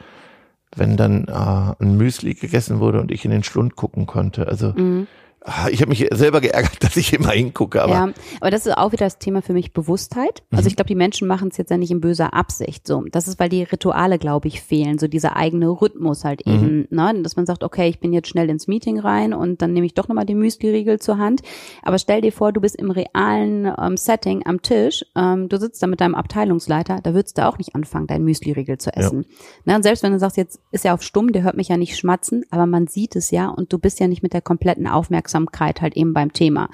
wenn 0.74 0.96
dann 0.96 1.24
äh, 1.28 1.82
ein 1.84 1.96
Müsli 1.96 2.34
gegessen 2.34 2.80
wurde 2.80 3.00
und 3.00 3.10
ich 3.10 3.24
in 3.24 3.30
den 3.30 3.44
Schlund 3.44 3.76
gucken 3.76 4.06
konnte. 4.06 4.48
Also 4.48 4.72
Mhm. 4.72 5.06
Ah, 5.46 5.68
ich 5.70 5.80
habe 5.80 5.88
mich 5.88 6.06
selber 6.12 6.40
geärgert, 6.40 6.76
dass 6.84 6.96
ich 6.96 7.12
immer 7.12 7.30
hingucke, 7.30 7.82
aber 7.82 7.92
ja, 7.92 8.08
aber 8.40 8.50
das 8.50 8.66
ist 8.66 8.76
auch 8.76 8.92
wieder 8.92 9.06
das 9.06 9.18
Thema 9.18 9.42
für 9.42 9.52
mich 9.52 9.72
Bewusstheit. 9.72 10.42
Also 10.50 10.62
Mhm. 10.64 10.68
ich 10.68 10.76
glaube, 10.76 10.88
die 10.88 10.94
Menschen 10.94 11.26
machen 11.28 11.48
es 11.48 11.56
jetzt 11.56 11.70
ja 11.70 11.76
nicht 11.78 11.90
in 11.90 12.00
böser 12.00 12.34
Absicht. 12.34 12.86
So, 12.86 13.04
das 13.10 13.28
ist, 13.28 13.38
weil 13.38 13.48
die 13.48 13.62
Rituale, 13.62 14.18
glaube 14.18 14.48
ich, 14.48 14.60
fehlen. 14.60 14.98
So 14.98 15.08
dieser 15.08 15.36
eigene 15.36 15.68
Rhythmus 15.68 16.24
halt 16.24 16.44
Mhm. 16.46 16.52
eben, 16.54 16.88
ne? 16.90 17.22
dass 17.22 17.36
man 17.36 17.46
sagt, 17.46 17.62
okay, 17.64 17.88
ich 17.88 18.00
bin 18.00 18.12
jetzt 18.12 18.28
schnell 18.28 18.50
ins 18.50 18.66
Meeting 18.66 18.98
rein 18.98 19.32
und 19.32 19.62
dann 19.62 19.72
nehme 19.72 19.86
ich 19.86 19.94
doch 19.94 20.08
nochmal 20.08 20.26
den 20.26 20.38
Müsli-Riegel 20.38 20.98
zur 21.00 21.18
Hand. 21.18 21.42
Aber 21.82 21.98
stell 21.98 22.20
dir 22.20 22.32
vor, 22.32 22.52
du 22.52 22.60
bist 22.60 22.76
im 22.76 22.90
realen 22.90 23.70
ähm, 23.80 23.96
Setting 23.96 24.44
am 24.46 24.62
Tisch, 24.62 25.04
ähm, 25.16 25.48
du 25.48 25.58
sitzt 25.58 25.82
da 25.82 25.86
mit 25.86 26.00
deinem 26.00 26.14
Abteilungsleiter, 26.14 27.00
da 27.02 27.14
würdest 27.14 27.38
du 27.38 27.46
auch 27.46 27.58
nicht 27.58 27.74
anfangen, 27.74 28.06
deinen 28.06 28.24
Müsli-Riegel 28.24 28.78
zu 28.78 28.92
essen. 28.94 29.26
Ne? 29.64 29.76
Und 29.76 29.82
selbst 29.82 30.02
wenn 30.02 30.12
du 30.12 30.18
sagst, 30.18 30.36
jetzt 30.36 30.60
ist 30.72 30.84
er 30.84 30.94
auf 30.94 31.02
stumm, 31.02 31.32
der 31.32 31.42
hört 31.42 31.56
mich 31.56 31.68
ja 31.68 31.76
nicht 31.76 31.96
schmatzen, 31.96 32.44
aber 32.50 32.66
man 32.66 32.86
sieht 32.86 33.14
es 33.16 33.30
ja 33.30 33.48
und 33.48 33.72
du 33.72 33.78
bist 33.78 34.00
ja 34.00 34.08
nicht 34.08 34.22
mit 34.22 34.32
der 34.32 34.40
kompletten 34.42 34.86
Aufmerksamkeit 34.86 35.35
halt 35.80 35.96
eben 35.96 36.12
beim 36.12 36.32
Thema. 36.32 36.68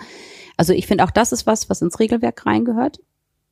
Also 0.57 0.73
ich 0.73 0.87
finde 0.87 1.05
auch 1.05 1.11
das 1.11 1.33
ist 1.33 1.47
was, 1.47 1.69
was 1.71 1.83
ins 1.83 1.99
Regelwerk 1.99 2.47
reingehört. 2.47 3.01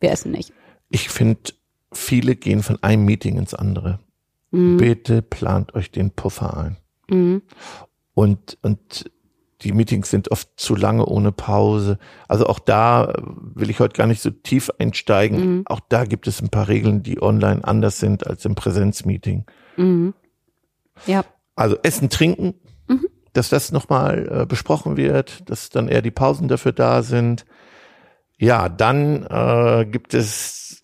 Wir 0.01 0.11
essen 0.11 0.33
nicht. 0.33 0.53
ich 0.91 1.09
finde, 1.09 1.52
viele 1.93 2.37
gehen 2.37 2.62
von 2.62 2.83
einem 2.83 3.05
Meeting 3.05 3.37
ins 3.37 3.55
andere. 3.55 4.00
Mhm. 4.50 4.76
Bitte 4.76 5.23
plant 5.23 5.75
euch 5.75 5.90
den 5.90 6.11
Puffer 6.11 6.57
ein. 6.57 6.76
Mhm. 7.09 7.43
Und, 8.14 8.59
und 8.62 9.11
die 9.62 9.73
Meetings 9.73 10.11
sind 10.11 10.31
oft 10.31 10.49
zu 10.57 10.75
lange 10.75 11.07
ohne 11.07 11.33
Pause. 11.33 11.99
Also 12.29 12.47
auch 12.47 12.59
da 12.59 13.12
will 13.55 13.71
ich 13.71 13.81
heute 13.81 13.97
gar 13.97 14.07
nicht 14.07 14.23
so 14.23 14.31
tief 14.31 14.71
einsteigen. 14.79 15.59
Mhm. 15.59 15.62
Auch 15.67 15.81
da 15.88 16.05
gibt 16.05 16.26
es 16.26 16.40
ein 16.40 16.49
paar 16.49 16.69
Regeln, 16.69 17.02
die 17.02 17.21
online 17.21 17.64
anders 17.64 17.99
sind 17.99 18.26
als 18.26 18.45
im 18.45 18.55
Präsenzmeeting. 18.55 19.45
Mhm. 19.76 20.14
Ja. 21.07 21.25
Also 21.55 21.76
Essen, 21.83 22.09
Trinken. 22.09 22.55
Dass 23.32 23.49
das 23.49 23.72
nochmal 23.72 24.42
äh, 24.42 24.46
besprochen 24.46 24.96
wird, 24.96 25.49
dass 25.49 25.70
dann 25.70 25.88
eher 25.88 26.02
die 26.02 26.10
Pausen 26.10 26.49
dafür 26.49 26.72
da 26.72 27.02
sind. 27.02 27.44
Ja, 28.38 28.68
dann 28.68 29.25
äh, 29.26 29.87
gibt 29.87 30.14
es 30.14 30.82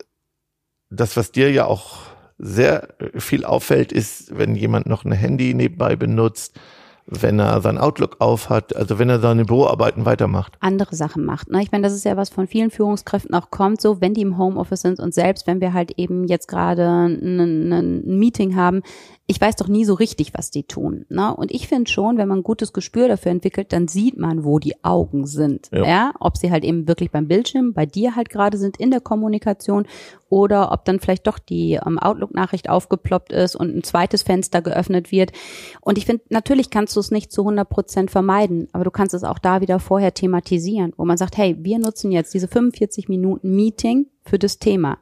das, 0.91 1.17
was 1.17 1.33
dir 1.33 1.51
ja 1.51 1.65
auch 1.65 1.99
sehr 2.39 3.01
äh, 3.01 3.21
viel 3.21 3.45
auffällt, 3.45 3.93
ist, 3.93 4.37
wenn 4.37 4.55
jemand 4.55 4.87
noch 4.87 5.05
ein 5.05 5.13
Handy 5.13 5.55
nebenbei 5.55 5.97
benutzt, 5.97 6.59
wenn 7.07 7.39
er 7.39 7.61
sein 7.61 7.79
Outlook 7.79 8.17
aufhat, 8.19 8.75
also 8.75 8.99
wenn 8.99 9.09
er 9.09 9.21
seine 9.21 9.45
Büroarbeiten 9.45 10.05
weitermacht. 10.05 10.55
andere 10.61 10.97
Sachen 10.97 11.25
macht. 11.25 11.51
Ne? 11.51 11.63
Ich 11.63 11.71
meine, 11.71 11.85
das 11.85 11.93
ist 11.93 12.05
ja 12.05 12.17
was 12.17 12.31
von 12.31 12.47
vielen 12.49 12.71
Führungskräften 12.71 13.35
auch 13.35 13.51
kommt, 13.51 13.81
so 13.81 14.01
wenn 14.01 14.15
die 14.15 14.23
im 14.23 14.39
Homeoffice 14.39 14.81
sind 14.81 14.99
und 14.99 15.15
selbst 15.15 15.47
wenn 15.47 15.61
wir 15.61 15.73
halt 15.73 15.93
eben 15.97 16.25
jetzt 16.25 16.49
gerade 16.49 16.85
ein, 17.07 18.03
Meeting 18.07 18.57
haben, 18.57 18.83
ich 19.29 19.41
weiß 19.41 19.57
doch 19.57 19.69
nie 19.69 19.85
so 19.85 19.95
richtig, 19.95 20.35
was 20.35 20.51
die 20.51 20.65
tun. 20.65 21.05
Ne? 21.09 21.35
Und 21.35 21.51
ich 21.51 21.67
finde 21.67 21.91
schon, 21.91 22.17
wenn 22.17 22.29
man 22.29 22.39
ein 22.39 22.45
gutes 22.45 22.73
Gespür 22.73 23.09
dafür 23.09 23.33
entwickelt, 23.33 23.73
dann 23.73 23.89
sieht 23.89 24.17
man, 24.19 24.45
wo 24.45 24.59
die 24.59 24.85
Augen 24.85 25.27
sind. 25.27 25.69
Ja. 25.73 25.85
Ja. 25.85 26.13
Ob 26.21 26.37
sie 26.37 26.51
halt 26.51 26.65
eben 26.65 26.87
wirklich 26.87 27.11
beim 27.11 27.27
Bildschirm, 27.27 27.73
bei 27.73 27.87
dir 27.87 28.15
halt 28.15 28.31
gerade 28.31 28.57
sind 28.57 28.77
in 28.77 28.91
der 28.91 29.01
Kommunikation 29.01 29.87
oder 30.29 30.73
ob 30.73 30.85
dann 30.85 31.01
vielleicht 31.01 31.27
doch 31.27 31.39
die 31.39 31.75
ähm, 31.75 31.99
Outlook-Nachricht 31.99 32.69
aufgeploppt 32.69 33.33
ist 33.33 33.57
und 33.57 33.77
ein 33.77 33.83
zweites 33.83 34.23
Fenster 34.23 34.63
geöffnet 34.63 35.13
wird. 35.13 35.33
Und 35.81 35.99
ich 35.99 36.07
finde, 36.07 36.25
natürlich 36.31 36.71
kannst 36.71 36.96
du 36.97 37.01
es 37.01 37.11
nicht 37.11 37.33
zu 37.33 37.43
100 37.43 37.69
Prozent 37.69 38.11
vermeiden, 38.11 38.69
aber 38.73 38.85
du 38.85 38.91
kannst 38.91 39.15
es 39.15 39.25
auch 39.25 39.39
da 39.39 39.61
wieder 39.61 39.79
vorher 39.79 40.15
thematisieren, 40.15 40.93
wo 40.97 41.05
man 41.05 41.17
sagt, 41.17 41.37
hey, 41.37 41.57
wir 41.61 41.79
nutzen 41.79 42.11
jetzt 42.13 42.35
diese 42.35 42.49
45 42.49 43.09
Minuten 43.09 43.55
Meeting 43.55 44.07
für 44.25 44.39
das 44.39 44.59
Thema. 44.59 44.99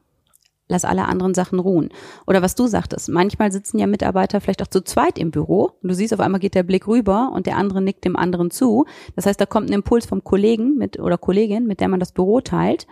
lass 0.69 0.85
alle 0.85 1.07
anderen 1.07 1.35
Sachen 1.35 1.59
ruhen. 1.59 1.91
Oder 2.27 2.43
was 2.43 2.55
du 2.55 2.67
sagtest, 2.67 3.09
manchmal 3.09 3.53
sitzen 3.53 3.79
ja 3.79 3.87
Mitarbeiter 3.87 4.41
vielleicht 4.41 4.63
auch 4.63 4.69
zu 4.69 4.83
zweit 4.83 5.19
im 5.19 5.31
Büro 5.31 5.73
und 5.83 5.91
du 5.91 5.95
siehst 5.95 6.15
auf 6.15 6.21
einmal 6.21 6.41
geht 6.41 6.55
der 6.55 6.63
Blick 6.63 6.87
rüber 6.87 7.33
und 7.35 7.47
der 7.47 7.57
andere 7.57 7.83
nickt 7.83 8.05
dem 8.05 8.17
anderen 8.17 8.51
zu. 8.51 8.87
Das 9.15 9.27
heißt, 9.27 9.41
da 9.41 9.47
kommt 9.47 9.69
ein 9.69 9.75
Impuls 9.75 10.07
vom 10.07 10.25
Kollegen 10.25 10.77
mit 10.77 10.99
oder 10.99 11.19
Kollegin, 11.19 11.67
mit 11.67 11.81
der 11.81 11.89
man 11.89 12.01
das 12.01 12.13
Büro 12.13 12.41
teilt. 12.41 12.87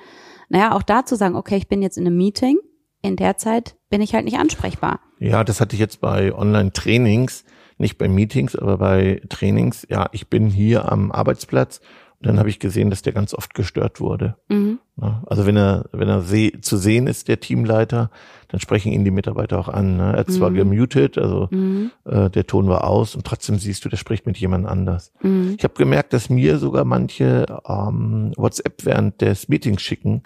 Naja, 0.48 0.74
auch 0.74 0.82
da 0.82 1.06
zu 1.06 1.16
sagen, 1.16 1.34
okay, 1.34 1.56
ich 1.56 1.68
bin 1.68 1.80
jetzt 1.80 1.96
in 1.96 2.06
einem 2.06 2.16
Meeting, 2.16 2.58
in 3.00 3.16
der 3.16 3.38
Zeit 3.38 3.76
bin 3.88 4.02
ich 4.02 4.14
halt 4.14 4.26
nicht 4.26 4.38
ansprechbar. 4.38 5.00
Ja, 5.18 5.42
das 5.44 5.60
hatte 5.60 5.74
ich 5.74 5.80
jetzt 5.80 6.00
bei 6.00 6.34
Online-Trainings, 6.34 7.44
nicht 7.82 7.98
bei 7.98 8.08
Meetings, 8.08 8.56
aber 8.56 8.78
bei 8.78 9.20
Trainings. 9.28 9.86
Ja, 9.90 10.08
ich 10.12 10.28
bin 10.28 10.48
hier 10.48 10.90
am 10.90 11.12
Arbeitsplatz 11.12 11.80
und 12.20 12.28
dann 12.28 12.38
habe 12.38 12.48
ich 12.48 12.58
gesehen, 12.60 12.88
dass 12.88 13.02
der 13.02 13.12
ganz 13.12 13.34
oft 13.34 13.52
gestört 13.52 14.00
wurde. 14.00 14.36
Mhm. 14.48 14.78
Ja, 15.00 15.22
Also 15.26 15.44
wenn 15.46 15.56
er, 15.56 15.86
wenn 15.92 16.08
er 16.08 16.20
seh, 16.22 16.52
zu 16.60 16.76
sehen 16.76 17.06
ist, 17.08 17.26
der 17.28 17.40
Teamleiter, 17.40 18.10
dann 18.48 18.60
sprechen 18.60 18.92
ihn 18.92 19.04
die 19.04 19.10
Mitarbeiter 19.10 19.58
auch 19.58 19.68
an. 19.68 19.96
Ne? 19.96 20.12
Er 20.12 20.18
hat 20.20 20.30
zwar 20.30 20.50
Mhm. 20.50 20.54
gemutet, 20.54 21.18
also 21.18 21.48
Mhm. 21.50 21.90
äh, 22.04 22.30
der 22.30 22.46
Ton 22.46 22.68
war 22.68 22.84
aus 22.84 23.16
und 23.16 23.26
trotzdem 23.26 23.58
siehst 23.58 23.84
du, 23.84 23.88
der 23.88 23.96
spricht 23.96 24.24
mit 24.26 24.38
jemand 24.38 24.66
anders. 24.66 25.12
Mhm. 25.22 25.56
Ich 25.58 25.64
habe 25.64 25.74
gemerkt, 25.74 26.12
dass 26.12 26.30
mir 26.30 26.58
sogar 26.58 26.84
manche 26.84 27.46
ähm, 27.68 28.32
WhatsApp 28.36 28.84
während 28.84 29.20
des 29.20 29.48
Meetings 29.48 29.82
schicken. 29.82 30.22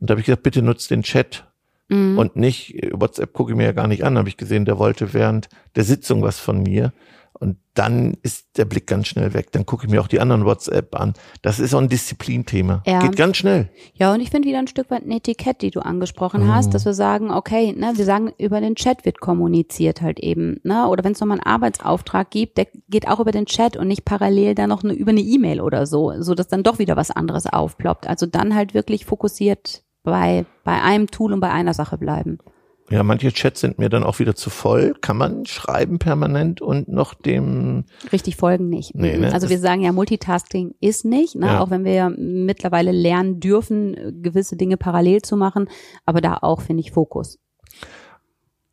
Und 0.00 0.10
da 0.10 0.12
habe 0.12 0.20
ich 0.20 0.26
gesagt, 0.26 0.42
bitte 0.42 0.62
nutzt 0.62 0.90
den 0.90 1.02
Chat 1.02 1.45
Mhm. 1.88 2.18
und 2.18 2.36
nicht, 2.36 2.74
WhatsApp 2.92 3.32
gucke 3.32 3.52
ich 3.52 3.56
mir 3.56 3.64
ja 3.64 3.72
gar 3.72 3.86
nicht 3.86 4.04
an, 4.04 4.18
habe 4.18 4.28
ich 4.28 4.36
gesehen, 4.36 4.64
der 4.64 4.78
wollte 4.78 5.12
während 5.14 5.48
der 5.76 5.84
Sitzung 5.84 6.22
was 6.22 6.38
von 6.40 6.62
mir. 6.62 6.92
Und 7.38 7.58
dann 7.74 8.16
ist 8.22 8.46
der 8.56 8.64
Blick 8.64 8.86
ganz 8.86 9.08
schnell 9.08 9.34
weg. 9.34 9.52
Dann 9.52 9.66
gucke 9.66 9.84
ich 9.84 9.92
mir 9.92 10.00
auch 10.00 10.08
die 10.08 10.20
anderen 10.20 10.46
WhatsApp 10.46 10.94
an. 10.98 11.12
Das 11.42 11.58
ist 11.60 11.74
auch 11.74 11.80
ein 11.80 11.88
Disziplinthema. 11.90 12.82
Ja. 12.86 13.00
Geht 13.00 13.14
ganz 13.16 13.36
schnell. 13.36 13.68
Ja, 13.92 14.14
und 14.14 14.20
ich 14.20 14.30
finde 14.30 14.48
wieder 14.48 14.58
ein 14.58 14.68
Stück 14.68 14.90
weit 14.90 15.04
ein 15.04 15.10
Etikett, 15.10 15.60
die 15.60 15.70
du 15.70 15.80
angesprochen 15.80 16.44
Mhm. 16.44 16.54
hast, 16.54 16.72
dass 16.72 16.86
wir 16.86 16.94
sagen, 16.94 17.30
okay, 17.30 17.74
ne, 17.76 17.92
wir 17.94 18.06
sagen, 18.06 18.32
über 18.38 18.62
den 18.62 18.74
Chat 18.74 19.04
wird 19.04 19.20
kommuniziert 19.20 20.00
halt 20.00 20.18
eben, 20.18 20.60
ne? 20.62 20.88
Oder 20.88 21.04
wenn 21.04 21.12
es 21.12 21.20
nochmal 21.20 21.38
einen 21.38 21.46
Arbeitsauftrag 21.46 22.30
gibt, 22.30 22.56
der 22.56 22.68
geht 22.88 23.06
auch 23.06 23.20
über 23.20 23.32
den 23.32 23.44
Chat 23.44 23.76
und 23.76 23.86
nicht 23.88 24.06
parallel 24.06 24.54
dann 24.54 24.70
noch 24.70 24.82
eine, 24.82 24.94
über 24.94 25.10
eine 25.10 25.20
E-Mail 25.20 25.60
oder 25.60 25.86
so, 25.86 26.14
so 26.22 26.34
dass 26.34 26.48
dann 26.48 26.62
doch 26.62 26.78
wieder 26.78 26.96
was 26.96 27.10
anderes 27.10 27.44
aufploppt. 27.46 28.06
Also 28.06 28.24
dann 28.24 28.54
halt 28.54 28.72
wirklich 28.72 29.04
fokussiert 29.04 29.82
bei, 30.06 30.46
bei 30.64 30.80
einem 30.80 31.08
Tool 31.08 31.32
und 31.32 31.40
bei 31.40 31.50
einer 31.50 31.74
Sache 31.74 31.98
bleiben. 31.98 32.38
Ja, 32.88 33.02
manche 33.02 33.32
Chats 33.32 33.60
sind 33.60 33.80
mir 33.80 33.88
dann 33.88 34.04
auch 34.04 34.20
wieder 34.20 34.36
zu 34.36 34.48
voll. 34.48 34.94
Kann 35.00 35.16
man 35.16 35.44
schreiben 35.44 35.98
permanent 35.98 36.60
und 36.60 36.86
noch 36.86 37.14
dem, 37.14 37.84
Richtig 38.12 38.36
folgen 38.36 38.68
nicht. 38.68 38.94
Nee, 38.94 39.18
ne, 39.18 39.32
also 39.32 39.48
wir 39.48 39.58
sagen 39.58 39.82
ja, 39.82 39.90
Multitasking 39.90 40.76
ist 40.80 41.04
nicht, 41.04 41.34
ne? 41.34 41.46
Ja. 41.46 41.60
auch 41.60 41.70
wenn 41.70 41.84
wir 41.84 42.10
mittlerweile 42.10 42.92
lernen 42.92 43.40
dürfen, 43.40 44.22
gewisse 44.22 44.56
Dinge 44.56 44.76
parallel 44.76 45.22
zu 45.22 45.36
machen, 45.36 45.68
aber 46.04 46.20
da 46.20 46.38
auch 46.42 46.60
finde 46.60 46.82
ich 46.82 46.92
Fokus. 46.92 47.40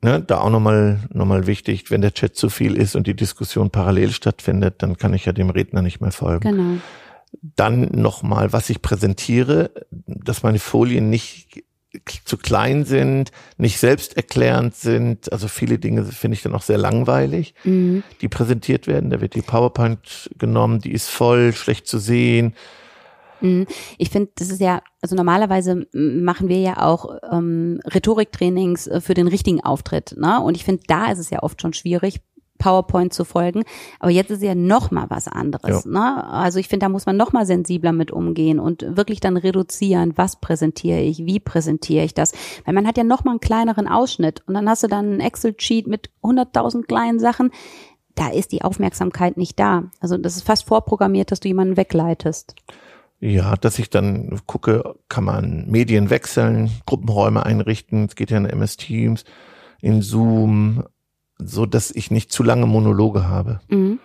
ne, 0.04 0.22
da 0.22 0.42
auch 0.42 0.52
nochmal, 0.52 1.00
nochmal 1.12 1.48
wichtig, 1.48 1.90
wenn 1.90 2.02
der 2.02 2.13
Chat 2.13 2.36
zu 2.36 2.50
viel 2.50 2.78
ist 2.78 2.96
und 2.96 3.08
die 3.08 3.16
Diskussion 3.16 3.72
parallel 3.72 4.12
stattfindet, 4.12 4.75
dann 4.84 4.98
kann 4.98 5.16
ich 5.16 5.25
ja 5.25 5.34
dem 5.34 5.50
Redner 5.50 5.82
nicht 5.82 6.02
mehr 6.02 6.12
folgen. 6.12 6.52
Genau. 6.52 6.78
Dann 7.42 7.90
nochmal, 7.92 8.54
was 8.54 8.70
ich 8.70 8.82
präsentiere, 8.82 9.72
dass 10.06 10.44
meine 10.44 10.60
Folien 10.60 11.10
nicht 11.10 11.63
zu 12.25 12.38
klein 12.38 12.86
sind, 12.86 13.32
nicht 13.58 13.78
selbsterklärend 13.78 14.75
sind. 14.75 15.32
Also 15.32 15.48
viele 15.48 15.78
Dinge 15.78 16.04
finde 16.06 16.36
ich 16.36 16.42
dann 16.42 16.56
auch 16.56 16.63
sehr 16.63 16.78
langweilig, 16.78 17.54
Mhm. 17.63 18.04
die 18.22 18.30
präsentiert 18.30 18.88
werden. 18.88 19.10
Da 19.12 19.22
wird 19.22 19.36
die 19.36 19.42
PowerPoint 19.44 20.30
genommen, 20.38 20.80
die 20.80 20.92
ist 20.92 21.10
voll, 21.10 21.54
schlecht 21.54 21.88
zu 21.88 22.00
sehen. 22.00 22.56
Mhm. 23.42 23.68
Ich 24.00 24.10
finde, 24.10 24.32
das 24.36 24.50
ist 24.50 24.62
ja, 24.62 24.82
also 25.02 25.16
normalerweise 25.16 25.86
machen 25.94 26.50
wir 26.50 26.60
ja 26.60 26.82
auch 26.82 27.16
ähm, 27.32 27.80
Rhetoriktrainings 27.86 28.88
äh, 28.88 29.02
für 29.02 29.13
den 29.13 29.28
richtigen 29.28 29.62
Auftritt. 29.62 30.16
Ne? 30.18 30.42
Und 30.42 30.56
ich 30.56 30.63
finde, 30.63 30.84
da 30.88 31.12
ist 31.12 31.20
es 31.20 31.30
ja 31.30 31.44
oft 31.44 31.62
schon 31.62 31.74
schwierig, 31.74 32.22
PowerPoint 32.63 33.13
zu 33.13 33.25
folgen. 33.25 33.63
Aber 34.00 34.10
jetzt 34.10 34.32
ist 34.32 34.41
ja 34.41 34.55
noch 34.55 34.89
mal 34.89 35.10
was 35.10 35.27
anderes. 35.27 35.86
Ne? 35.86 36.24
Also 36.32 36.60
ich 36.60 36.70
finde, 36.70 36.86
da 36.86 36.89
muss 36.89 37.05
man 37.05 37.17
noch 37.17 37.34
mal 37.34 37.46
sensibler 37.46 37.91
mit 37.91 38.12
umgehen 38.12 38.58
und 38.58 38.86
wirklich 38.96 39.20
dann 39.20 39.36
reduzieren, 39.36 40.13
was 40.15 40.38
präsentiere 40.38 41.01
ich, 41.01 41.25
wie 41.25 41.41
präsentiere 41.41 42.05
ich 42.05 42.13
das. 42.13 42.32
Weil 42.63 42.74
man 42.74 42.88
hat 42.88 42.98
ja 42.98 43.03
noch 43.03 43.25
mal 43.25 43.32
einen 43.32 43.41
kleineren 43.41 43.89
Ausschnitt 43.89 44.43
und 44.48 44.53
dann 44.53 44.70
hast 44.70 44.82
du 44.82 44.88
dann 44.88 45.05
einen 45.05 45.20
Excel-Sheet 45.20 45.88
mit 45.88 46.10
100.000 46.24 46.84
kleinen 46.84 47.20
Sachen. 47.20 47.51
Da 48.15 48.29
ist 48.29 48.53
die 48.53 48.62
Aufmerksamkeit 48.62 49.36
nicht 49.36 49.60
da. 49.60 49.84
Also 50.00 50.17
das 50.17 50.38
ist 50.38 50.43
fast 50.43 50.65
vorprogrammiert, 50.65 51.32
dass 51.32 51.41
du 51.41 51.50
jemanden 51.50 51.75
wegleitest. 51.75 52.55
Ja, 53.20 53.55
dass 53.55 53.77
ich 53.77 53.89
dann 53.89 54.39
gucke, 54.46 54.96
kann 55.10 55.25
man 55.25 55.65
Medien 55.70 56.10
wechseln, 56.10 56.72
Gruppenräume 56.86 57.46
einrichten, 57.46 58.05
es 58.05 58.15
geht 58.15 58.32
ja 58.32 58.38
in 58.38 58.46
MS 58.46 58.77
Teams, 58.77 59.25
in 59.82 60.01
Zoom, 60.01 60.84
so 61.46 61.66
dass 61.66 61.92
ich 61.92 62.12
nicht 62.12 62.32
zu 62.32 62.44
lange 62.44 62.66
Monologe 62.66 63.28
habe 63.28 63.60
Mhm. 63.70 64.00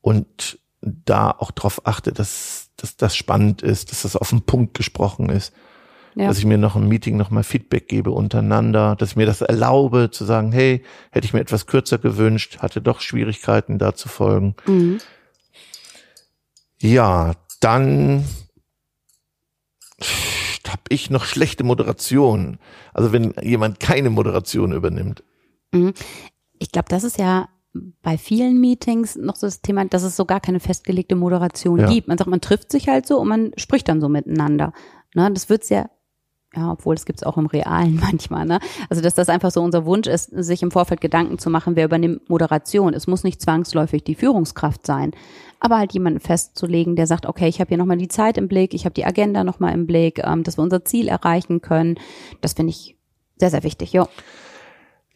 und 0.00 0.58
da 0.82 1.30
auch 1.30 1.50
drauf 1.50 1.82
achte, 1.86 2.12
dass, 2.12 2.70
dass 2.76 2.96
das 2.96 3.14
spannend 3.16 3.60
ist, 3.62 3.90
dass 3.90 4.02
das 4.02 4.16
auf 4.16 4.30
den 4.30 4.42
Punkt 4.42 4.74
gesprochen 4.74 5.28
ist, 5.28 5.52
Ja. 6.14 6.26
dass 6.28 6.38
ich 6.38 6.44
mir 6.46 6.56
noch 6.58 6.74
im 6.74 6.88
Meeting 6.88 7.16
nochmal 7.16 7.44
Feedback 7.44 7.86
gebe 7.86 8.10
untereinander, 8.10 8.96
dass 8.96 9.10
ich 9.10 9.16
mir 9.16 9.26
das 9.26 9.42
erlaube 9.42 10.10
zu 10.10 10.24
sagen, 10.24 10.52
hey, 10.52 10.82
hätte 11.10 11.26
ich 11.26 11.32
mir 11.34 11.40
etwas 11.40 11.66
kürzer 11.66 11.98
gewünscht, 11.98 12.58
hatte 12.58 12.80
doch 12.80 13.00
Schwierigkeiten 13.00 13.78
da 13.78 13.94
zu 13.94 14.08
folgen. 14.08 14.54
Mhm. 14.66 14.98
Ja, 16.80 17.34
dann 17.60 18.24
habe 20.66 20.82
ich 20.88 21.10
noch 21.10 21.24
schlechte 21.24 21.64
Moderation. 21.64 22.58
Also 22.94 23.12
wenn 23.12 23.34
jemand 23.42 23.80
keine 23.80 24.08
Moderation 24.10 24.72
übernimmt. 24.72 25.22
Ich 26.60 26.70
glaube, 26.70 26.86
das 26.88 27.02
ist 27.02 27.18
ja 27.18 27.48
bei 28.02 28.18
vielen 28.18 28.60
Meetings 28.60 29.16
noch 29.16 29.36
so 29.36 29.46
das 29.46 29.62
Thema, 29.62 29.84
dass 29.84 30.02
es 30.02 30.16
so 30.16 30.24
gar 30.24 30.40
keine 30.40 30.60
festgelegte 30.60 31.16
Moderation 31.16 31.80
Ja. 31.80 31.88
gibt. 31.88 32.06
Man 32.08 32.18
sagt, 32.18 32.30
man 32.30 32.40
trifft 32.40 32.70
sich 32.70 32.88
halt 32.88 33.06
so 33.06 33.18
und 33.18 33.28
man 33.28 33.52
spricht 33.56 33.88
dann 33.88 34.00
so 34.00 34.08
miteinander. 34.08 34.72
Ne, 35.14 35.30
das 35.32 35.48
wird's 35.48 35.68
ja, 35.70 35.88
ja, 36.54 36.72
obwohl 36.72 36.96
es 36.96 37.04
gibt's 37.04 37.22
auch 37.22 37.36
im 37.38 37.46
Realen 37.46 37.96
manchmal. 38.00 38.44
Ne? 38.44 38.58
Also 38.88 39.02
dass 39.02 39.14
das 39.14 39.28
einfach 39.28 39.52
so 39.52 39.62
unser 39.62 39.86
Wunsch 39.86 40.08
ist, 40.08 40.30
sich 40.32 40.62
im 40.62 40.72
Vorfeld 40.72 41.00
Gedanken 41.00 41.38
zu 41.38 41.48
machen, 41.48 41.76
wer 41.76 41.84
übernimmt 41.84 42.28
Moderation. 42.28 42.92
Es 42.92 43.06
muss 43.06 43.22
nicht 43.24 43.40
zwangsläufig 43.40 44.02
die 44.02 44.16
Führungskraft 44.16 44.84
sein, 44.84 45.12
aber 45.60 45.78
halt 45.78 45.92
jemanden 45.92 46.18
festzulegen, 46.20 46.96
der 46.96 47.06
sagt, 47.06 47.24
okay, 47.26 47.48
ich 47.48 47.60
habe 47.60 47.68
hier 47.68 47.78
nochmal 47.78 47.98
die 47.98 48.08
Zeit 48.08 48.36
im 48.36 48.48
Blick, 48.48 48.74
ich 48.74 48.84
habe 48.84 48.94
die 48.94 49.04
Agenda 49.06 49.44
nochmal 49.44 49.74
im 49.74 49.86
Blick, 49.86 50.18
ähm, 50.24 50.42
dass 50.42 50.58
wir 50.58 50.62
unser 50.64 50.84
Ziel 50.84 51.06
erreichen 51.06 51.60
können. 51.60 51.98
Das 52.40 52.54
finde 52.54 52.70
ich 52.70 52.96
sehr, 53.36 53.50
sehr 53.50 53.62
wichtig. 53.62 53.92
Jo. 53.92 54.06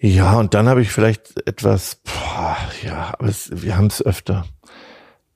Ja, 0.07 0.39
und 0.39 0.53
dann 0.53 0.69
habe 0.69 0.83
ich 0.83 0.91
vielleicht 0.91 1.47
etwas, 1.49 1.97
boah, 2.05 2.59
ja, 2.83 3.15
aber 3.19 3.27
es, 3.27 3.51
wir 3.63 3.75
haben 3.79 3.87
es 3.87 4.05
öfter, 4.05 4.45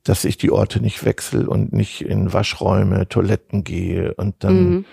dass 0.04 0.26
ich 0.26 0.36
die 0.36 0.50
Orte 0.50 0.80
nicht 0.82 1.06
wechsle 1.06 1.48
und 1.48 1.72
nicht 1.72 2.02
in 2.02 2.34
Waschräume, 2.34 3.08
Toiletten 3.08 3.64
gehe 3.64 4.12
und 4.16 4.44
dann 4.44 4.70
Mhm. 4.70 4.84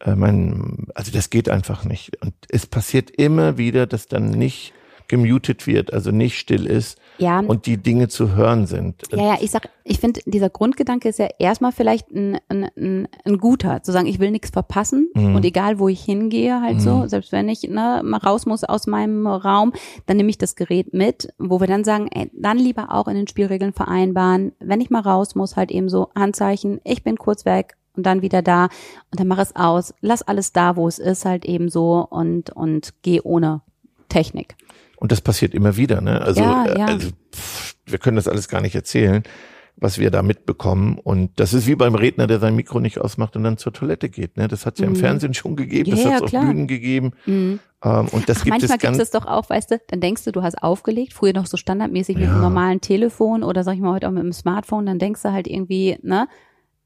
äh, 0.00 0.14
mein, 0.14 0.88
also 0.94 1.10
das 1.10 1.30
geht 1.30 1.48
einfach 1.48 1.84
nicht. 1.84 2.22
Und 2.22 2.34
es 2.50 2.66
passiert 2.66 3.10
immer 3.10 3.56
wieder, 3.56 3.86
dass 3.86 4.08
dann 4.08 4.28
nicht 4.28 4.74
gemutet 5.08 5.66
wird, 5.66 5.92
also 5.92 6.10
nicht 6.10 6.38
still 6.38 6.66
ist 6.66 6.98
Ja, 7.18 7.40
und 7.40 7.66
die 7.66 7.78
Dinge 7.78 8.08
zu 8.08 8.34
hören 8.36 8.66
sind. 8.66 9.02
Ja, 9.10 9.34
ja, 9.34 9.38
ich 9.40 9.50
sag, 9.50 9.68
ich 9.84 9.98
finde, 9.98 10.20
dieser 10.26 10.50
Grundgedanke 10.50 11.08
ist 11.08 11.18
ja 11.18 11.28
erstmal 11.38 11.72
vielleicht 11.72 12.10
ein, 12.10 12.38
ein, 12.48 12.68
ein, 12.76 13.08
ein 13.24 13.38
guter, 13.38 13.82
zu 13.82 13.90
sagen, 13.90 14.06
ich 14.06 14.20
will 14.20 14.30
nichts 14.30 14.50
verpassen 14.50 15.08
Mhm. 15.14 15.34
und 15.36 15.44
egal 15.44 15.78
wo 15.78 15.88
ich 15.88 16.02
hingehe, 16.02 16.60
halt 16.60 16.80
so, 16.80 17.06
selbst 17.06 17.32
wenn 17.32 17.48
ich 17.48 17.62
ne, 17.62 18.02
mal 18.04 18.18
raus 18.18 18.46
muss 18.46 18.64
aus 18.64 18.86
meinem 18.86 19.26
Raum, 19.26 19.72
dann 20.06 20.16
nehme 20.18 20.28
ich 20.30 20.38
das 20.38 20.54
Gerät 20.54 20.92
mit, 20.92 21.32
wo 21.38 21.60
wir 21.60 21.66
dann 21.66 21.84
sagen, 21.84 22.08
ey, 22.12 22.30
dann 22.34 22.58
lieber 22.58 22.92
auch 22.92 23.08
in 23.08 23.14
den 23.14 23.26
Spielregeln 23.26 23.72
vereinbaren, 23.72 24.52
wenn 24.60 24.80
ich 24.80 24.90
mal 24.90 25.00
raus 25.00 25.34
muss, 25.34 25.56
halt 25.56 25.70
eben 25.70 25.88
so 25.88 26.08
Handzeichen, 26.14 26.80
ich 26.84 27.02
bin 27.02 27.16
kurz 27.16 27.44
weg 27.44 27.76
und 27.96 28.04
dann 28.04 28.22
wieder 28.22 28.42
da 28.42 28.64
und 29.10 29.18
dann 29.18 29.26
mach 29.26 29.38
es 29.38 29.56
aus, 29.56 29.94
lass 30.02 30.22
alles 30.22 30.52
da, 30.52 30.76
wo 30.76 30.86
es 30.86 30.98
ist, 30.98 31.24
halt 31.24 31.46
eben 31.46 31.68
so 31.68 32.06
und, 32.08 32.50
und 32.50 32.92
geh 33.02 33.20
ohne 33.22 33.62
Technik. 34.08 34.56
Und 34.98 35.12
das 35.12 35.20
passiert 35.20 35.54
immer 35.54 35.76
wieder, 35.76 36.00
ne? 36.00 36.20
Also, 36.20 36.40
Ja, 36.42 36.64
äh, 36.66 36.78
ja. 36.78 36.86
also 36.86 37.08
pff, 37.34 37.74
wir 37.86 37.98
können 37.98 38.16
das 38.16 38.28
alles 38.28 38.48
gar 38.48 38.60
nicht 38.60 38.74
erzählen, 38.74 39.22
was 39.76 39.98
wir 39.98 40.10
da 40.10 40.22
mitbekommen. 40.22 40.98
Und 40.98 41.38
das 41.38 41.54
ist 41.54 41.68
wie 41.68 41.76
beim 41.76 41.94
Redner, 41.94 42.26
der 42.26 42.40
sein 42.40 42.56
Mikro 42.56 42.80
nicht 42.80 42.98
ausmacht 42.98 43.36
und 43.36 43.44
dann 43.44 43.58
zur 43.58 43.72
Toilette 43.72 44.08
geht. 44.08 44.36
Ne? 44.36 44.48
Das 44.48 44.66
hat 44.66 44.74
es 44.74 44.80
ja 44.80 44.86
im 44.86 44.94
Mhm. 44.94 44.96
Fernsehen 44.96 45.34
schon 45.34 45.54
gegeben, 45.54 45.90
das 45.92 46.02
Ja, 46.02 46.10
hat 46.10 46.16
es 46.16 46.22
auf 46.22 46.30
klar. 46.30 46.44
Bühnen 46.46 46.66
gegeben. 46.66 47.12
Mhm. 47.26 47.60
Ähm, 47.84 48.08
und 48.10 48.28
das 48.28 48.38
Ach, 48.40 48.44
gibt 48.44 48.54
manchmal 48.60 48.76
es 48.76 48.82
gibt 48.82 48.98
es 49.00 49.10
doch 49.12 49.24
auch, 49.26 49.48
weißt 49.48 49.70
du, 49.70 49.80
dann 49.86 50.00
denkst 50.00 50.24
du, 50.24 50.32
du 50.32 50.42
hast 50.42 50.60
aufgelegt, 50.60 51.12
früher 51.12 51.32
noch 51.32 51.46
so 51.46 51.56
standardmäßig 51.56 52.16
mit 52.18 52.28
einem 52.28 52.40
normalen 52.40 52.80
Telefon 52.80 53.44
oder 53.44 53.62
sag 53.62 53.74
ich 53.74 53.80
mal 53.80 53.92
heute 53.94 54.08
auch 54.08 54.12
mit 54.12 54.24
dem 54.24 54.32
Smartphone, 54.32 54.84
dann 54.86 54.98
denkst 54.98 55.22
du 55.22 55.30
halt 55.32 55.46
irgendwie, 55.46 55.96
ne, 56.02 56.26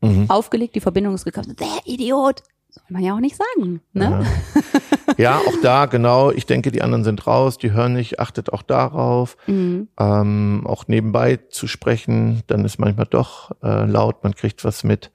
Mhm. 0.02 0.26
aufgelegt, 0.28 0.74
die 0.74 0.80
Verbindung 0.80 1.14
ist 1.14 1.24
gekappt, 1.24 1.58
der 1.60 1.66
Idiot. 1.86 2.42
Soll 2.68 2.84
man 2.90 3.02
ja 3.02 3.14
auch 3.14 3.20
nicht 3.20 3.36
sagen, 3.36 3.80
ne? 3.94 4.04
Ja. 4.04 4.22
ja, 5.16 5.38
auch 5.38 5.60
da, 5.62 5.86
genau. 5.86 6.30
Ich 6.30 6.46
denke, 6.46 6.70
die 6.72 6.82
anderen 6.82 7.04
sind 7.04 7.26
raus, 7.26 7.58
die 7.58 7.72
hören 7.72 7.94
nicht, 7.94 8.20
achtet 8.20 8.52
auch 8.52 8.62
darauf. 8.62 9.36
Mhm. 9.46 9.88
Ähm, 9.98 10.62
auch 10.66 10.88
nebenbei 10.88 11.36
zu 11.48 11.66
sprechen, 11.66 12.42
dann 12.46 12.64
ist 12.64 12.78
manchmal 12.78 13.06
doch 13.06 13.50
äh, 13.62 13.84
laut, 13.84 14.24
man 14.24 14.34
kriegt 14.34 14.64
was 14.64 14.84
mit. 14.84 15.10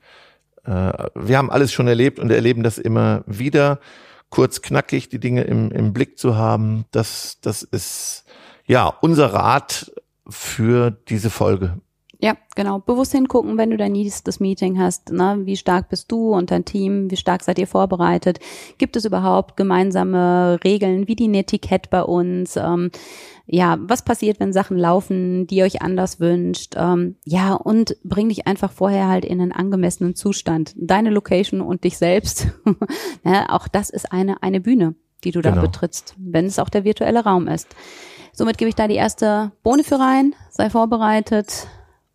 Äh, 0.65 0.93
wir 1.15 1.37
haben 1.37 1.49
alles 1.49 1.71
schon 1.71 1.87
erlebt 1.87 2.19
und 2.19 2.31
erleben 2.31 2.63
das 2.63 2.77
immer 2.77 3.23
wieder. 3.25 3.79
kurz 4.29 4.61
knackig 4.61 5.09
die 5.09 5.19
Dinge 5.19 5.43
im, 5.43 5.71
im 5.71 5.93
Blick 5.93 6.17
zu 6.17 6.35
haben. 6.35 6.85
Das, 6.91 7.39
das 7.41 7.63
ist 7.63 8.25
ja 8.65 8.87
unser 9.01 9.33
Rat 9.33 9.91
für 10.27 10.91
diese 10.91 11.29
Folge. 11.29 11.79
Ja, 12.19 12.35
genau. 12.55 12.79
Bewusst 12.79 13.11
hingucken, 13.11 13.57
wenn 13.57 13.69
du 13.69 13.77
dein 13.77 13.91
nächstes 13.91 14.39
Meeting 14.39 14.79
hast. 14.79 15.11
Ne? 15.11 15.41
Wie 15.43 15.55
stark 15.55 15.89
bist 15.89 16.11
du 16.11 16.33
und 16.33 16.49
dein 16.49 16.65
Team? 16.65 17.11
Wie 17.11 17.15
stark 17.15 17.43
seid 17.43 17.59
ihr 17.59 17.67
vorbereitet? 17.67 18.39
Gibt 18.79 18.95
es 18.95 19.05
überhaupt 19.05 19.55
gemeinsame 19.55 20.59
Regeln 20.63 21.07
wie 21.07 21.15
die 21.15 21.27
Netiquette 21.27 21.89
bei 21.91 22.01
uns? 22.01 22.55
Ähm, 22.57 22.89
ja, 23.45 23.77
was 23.79 24.01
passiert, 24.03 24.39
wenn 24.39 24.51
Sachen 24.51 24.77
laufen, 24.77 25.45
die 25.45 25.57
ihr 25.57 25.65
euch 25.65 25.83
anders 25.83 26.19
wünscht? 26.19 26.73
Ähm, 26.75 27.17
ja, 27.23 27.53
und 27.53 27.95
bring 28.03 28.29
dich 28.29 28.47
einfach 28.47 28.71
vorher 28.71 29.07
halt 29.07 29.23
in 29.23 29.39
einen 29.39 29.51
angemessenen 29.51 30.15
Zustand. 30.15 30.73
Deine 30.75 31.11
Location 31.11 31.61
und 31.61 31.83
dich 31.83 31.99
selbst. 31.99 32.47
ja, 33.23 33.45
auch 33.49 33.67
das 33.67 33.91
ist 33.91 34.11
eine, 34.11 34.41
eine 34.41 34.59
Bühne, 34.59 34.95
die 35.23 35.31
du 35.31 35.41
da 35.41 35.51
Genau. 35.51 35.61
betrittst, 35.61 36.15
wenn 36.17 36.45
es 36.45 36.57
auch 36.57 36.69
der 36.69 36.83
virtuelle 36.83 37.23
Raum 37.23 37.47
ist. 37.47 37.67
Somit 38.33 38.57
gebe 38.57 38.69
ich 38.69 38.75
da 38.75 38.87
die 38.87 38.95
erste 38.95 39.51
Bohne 39.61 39.83
für 39.83 39.99
rein. 39.99 40.33
Sei 40.49 40.69
vorbereitet 40.71 41.67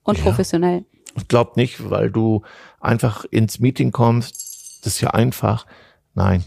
und 0.05 0.19
Ja. 0.19 0.25
professionell. 0.25 0.85
Ich 1.17 1.29
glaube 1.29 1.53
nicht, 1.57 1.91
weil 1.91 2.11
du 2.11 2.43
einfach 2.81 3.25
ins 3.27 3.59
Meeting 3.61 3.93
kommst. 3.93 4.81
Das 4.85 4.95
ist 4.95 5.01
ja 5.01 5.11
einfach. 5.11 5.67
Nein, 6.15 6.43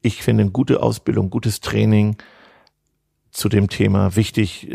ich 0.00 0.22
finde 0.22 0.42
eine 0.44 0.50
gute 0.50 0.82
Ausbildung, 0.82 1.30
gutes 1.30 1.60
Training 1.60 2.16
zu 3.30 3.48
dem 3.48 3.68
Thema 3.70 4.14
wichtig. 4.14 4.74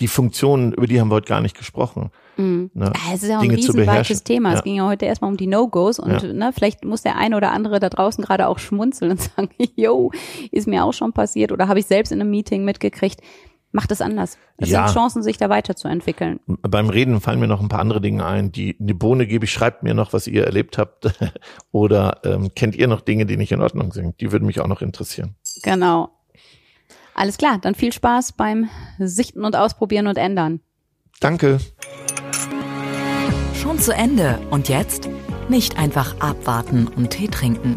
Die 0.00 0.08
Funktionen, 0.08 0.72
über 0.72 0.86
die 0.88 1.00
haben 1.00 1.08
wir 1.10 1.14
heute 1.16 1.28
gar 1.28 1.40
nicht 1.40 1.56
gesprochen. 1.56 2.10
Ne? 2.36 2.70
Ja, 2.74 2.92
es 3.12 3.22
ist 3.22 3.28
ja 3.28 3.36
auch 3.38 3.42
ein 3.42 3.48
Dinge 3.50 3.56
riesenweites. 3.58 4.24
Thema. 4.24 4.50
Ja. 4.52 4.56
Es 4.58 4.64
ging 4.64 4.74
ja 4.76 4.86
heute 4.86 5.04
erstmal 5.06 5.30
um 5.30 5.36
die 5.36 5.46
No-Gos 5.46 6.00
und 6.00 6.10
Ja. 6.10 6.32
ne, 6.32 6.50
vielleicht 6.52 6.84
muss 6.84 7.02
der 7.02 7.16
eine 7.16 7.36
oder 7.36 7.52
andere 7.52 7.78
da 7.78 7.88
draußen 7.88 8.24
gerade 8.24 8.48
auch 8.48 8.58
schmunzeln 8.58 9.12
und 9.12 9.20
sagen, 9.36 9.50
yo, 9.76 10.10
ist 10.50 10.66
mir 10.66 10.84
auch 10.84 10.92
schon 10.92 11.12
passiert 11.12 11.52
oder 11.52 11.68
habe 11.68 11.78
ich 11.78 11.86
selbst 11.86 12.10
in 12.10 12.20
einem 12.20 12.30
Meeting 12.30 12.64
mitgekriegt. 12.64 13.20
Macht 13.76 13.90
es 13.90 14.00
anders. 14.00 14.38
Es 14.56 14.68
Ja. 14.70 14.86
sind 14.86 14.94
Chancen, 14.94 15.24
sich 15.24 15.36
da 15.36 15.48
weiterzuentwickeln. 15.50 16.38
Beim 16.46 16.88
Reden 16.90 17.20
fallen 17.20 17.40
mir 17.40 17.48
noch 17.48 17.60
ein 17.60 17.66
paar 17.68 17.80
andere 17.80 18.00
Dinge 18.00 18.24
ein. 18.24 18.52
Die 18.52 18.76
eine 18.80 18.94
Bohne 18.94 19.26
gebe 19.26 19.46
ich, 19.46 19.52
schreibt 19.52 19.82
mir 19.82 19.94
noch, 19.94 20.12
was 20.12 20.28
ihr 20.28 20.44
erlebt 20.44 20.78
habt. 20.78 21.06
Oder 21.72 22.20
ähm, 22.22 22.54
kennt 22.54 22.76
ihr 22.76 22.86
noch 22.86 23.00
Dinge, 23.00 23.26
die 23.26 23.36
nicht 23.36 23.50
in 23.50 23.60
Ordnung 23.60 23.92
sind? 23.92 24.20
Die 24.20 24.30
würden 24.30 24.46
mich 24.46 24.60
auch 24.60 24.68
noch 24.68 24.80
interessieren. 24.80 25.34
Genau. 25.64 26.10
Alles 27.14 27.36
klar, 27.36 27.58
dann 27.60 27.74
viel 27.74 27.92
Spaß 27.92 28.34
beim 28.34 28.68
Sichten 29.00 29.44
und 29.44 29.56
Ausprobieren 29.56 30.06
und 30.06 30.18
Ändern. 30.18 30.60
Danke. 31.18 31.58
Schon 33.60 33.80
zu 33.80 33.92
Ende. 33.92 34.38
Und 34.50 34.68
jetzt? 34.68 35.08
Nicht 35.48 35.78
einfach 35.78 36.20
abwarten 36.20 36.86
und 36.86 37.10
Tee 37.10 37.26
trinken. 37.26 37.76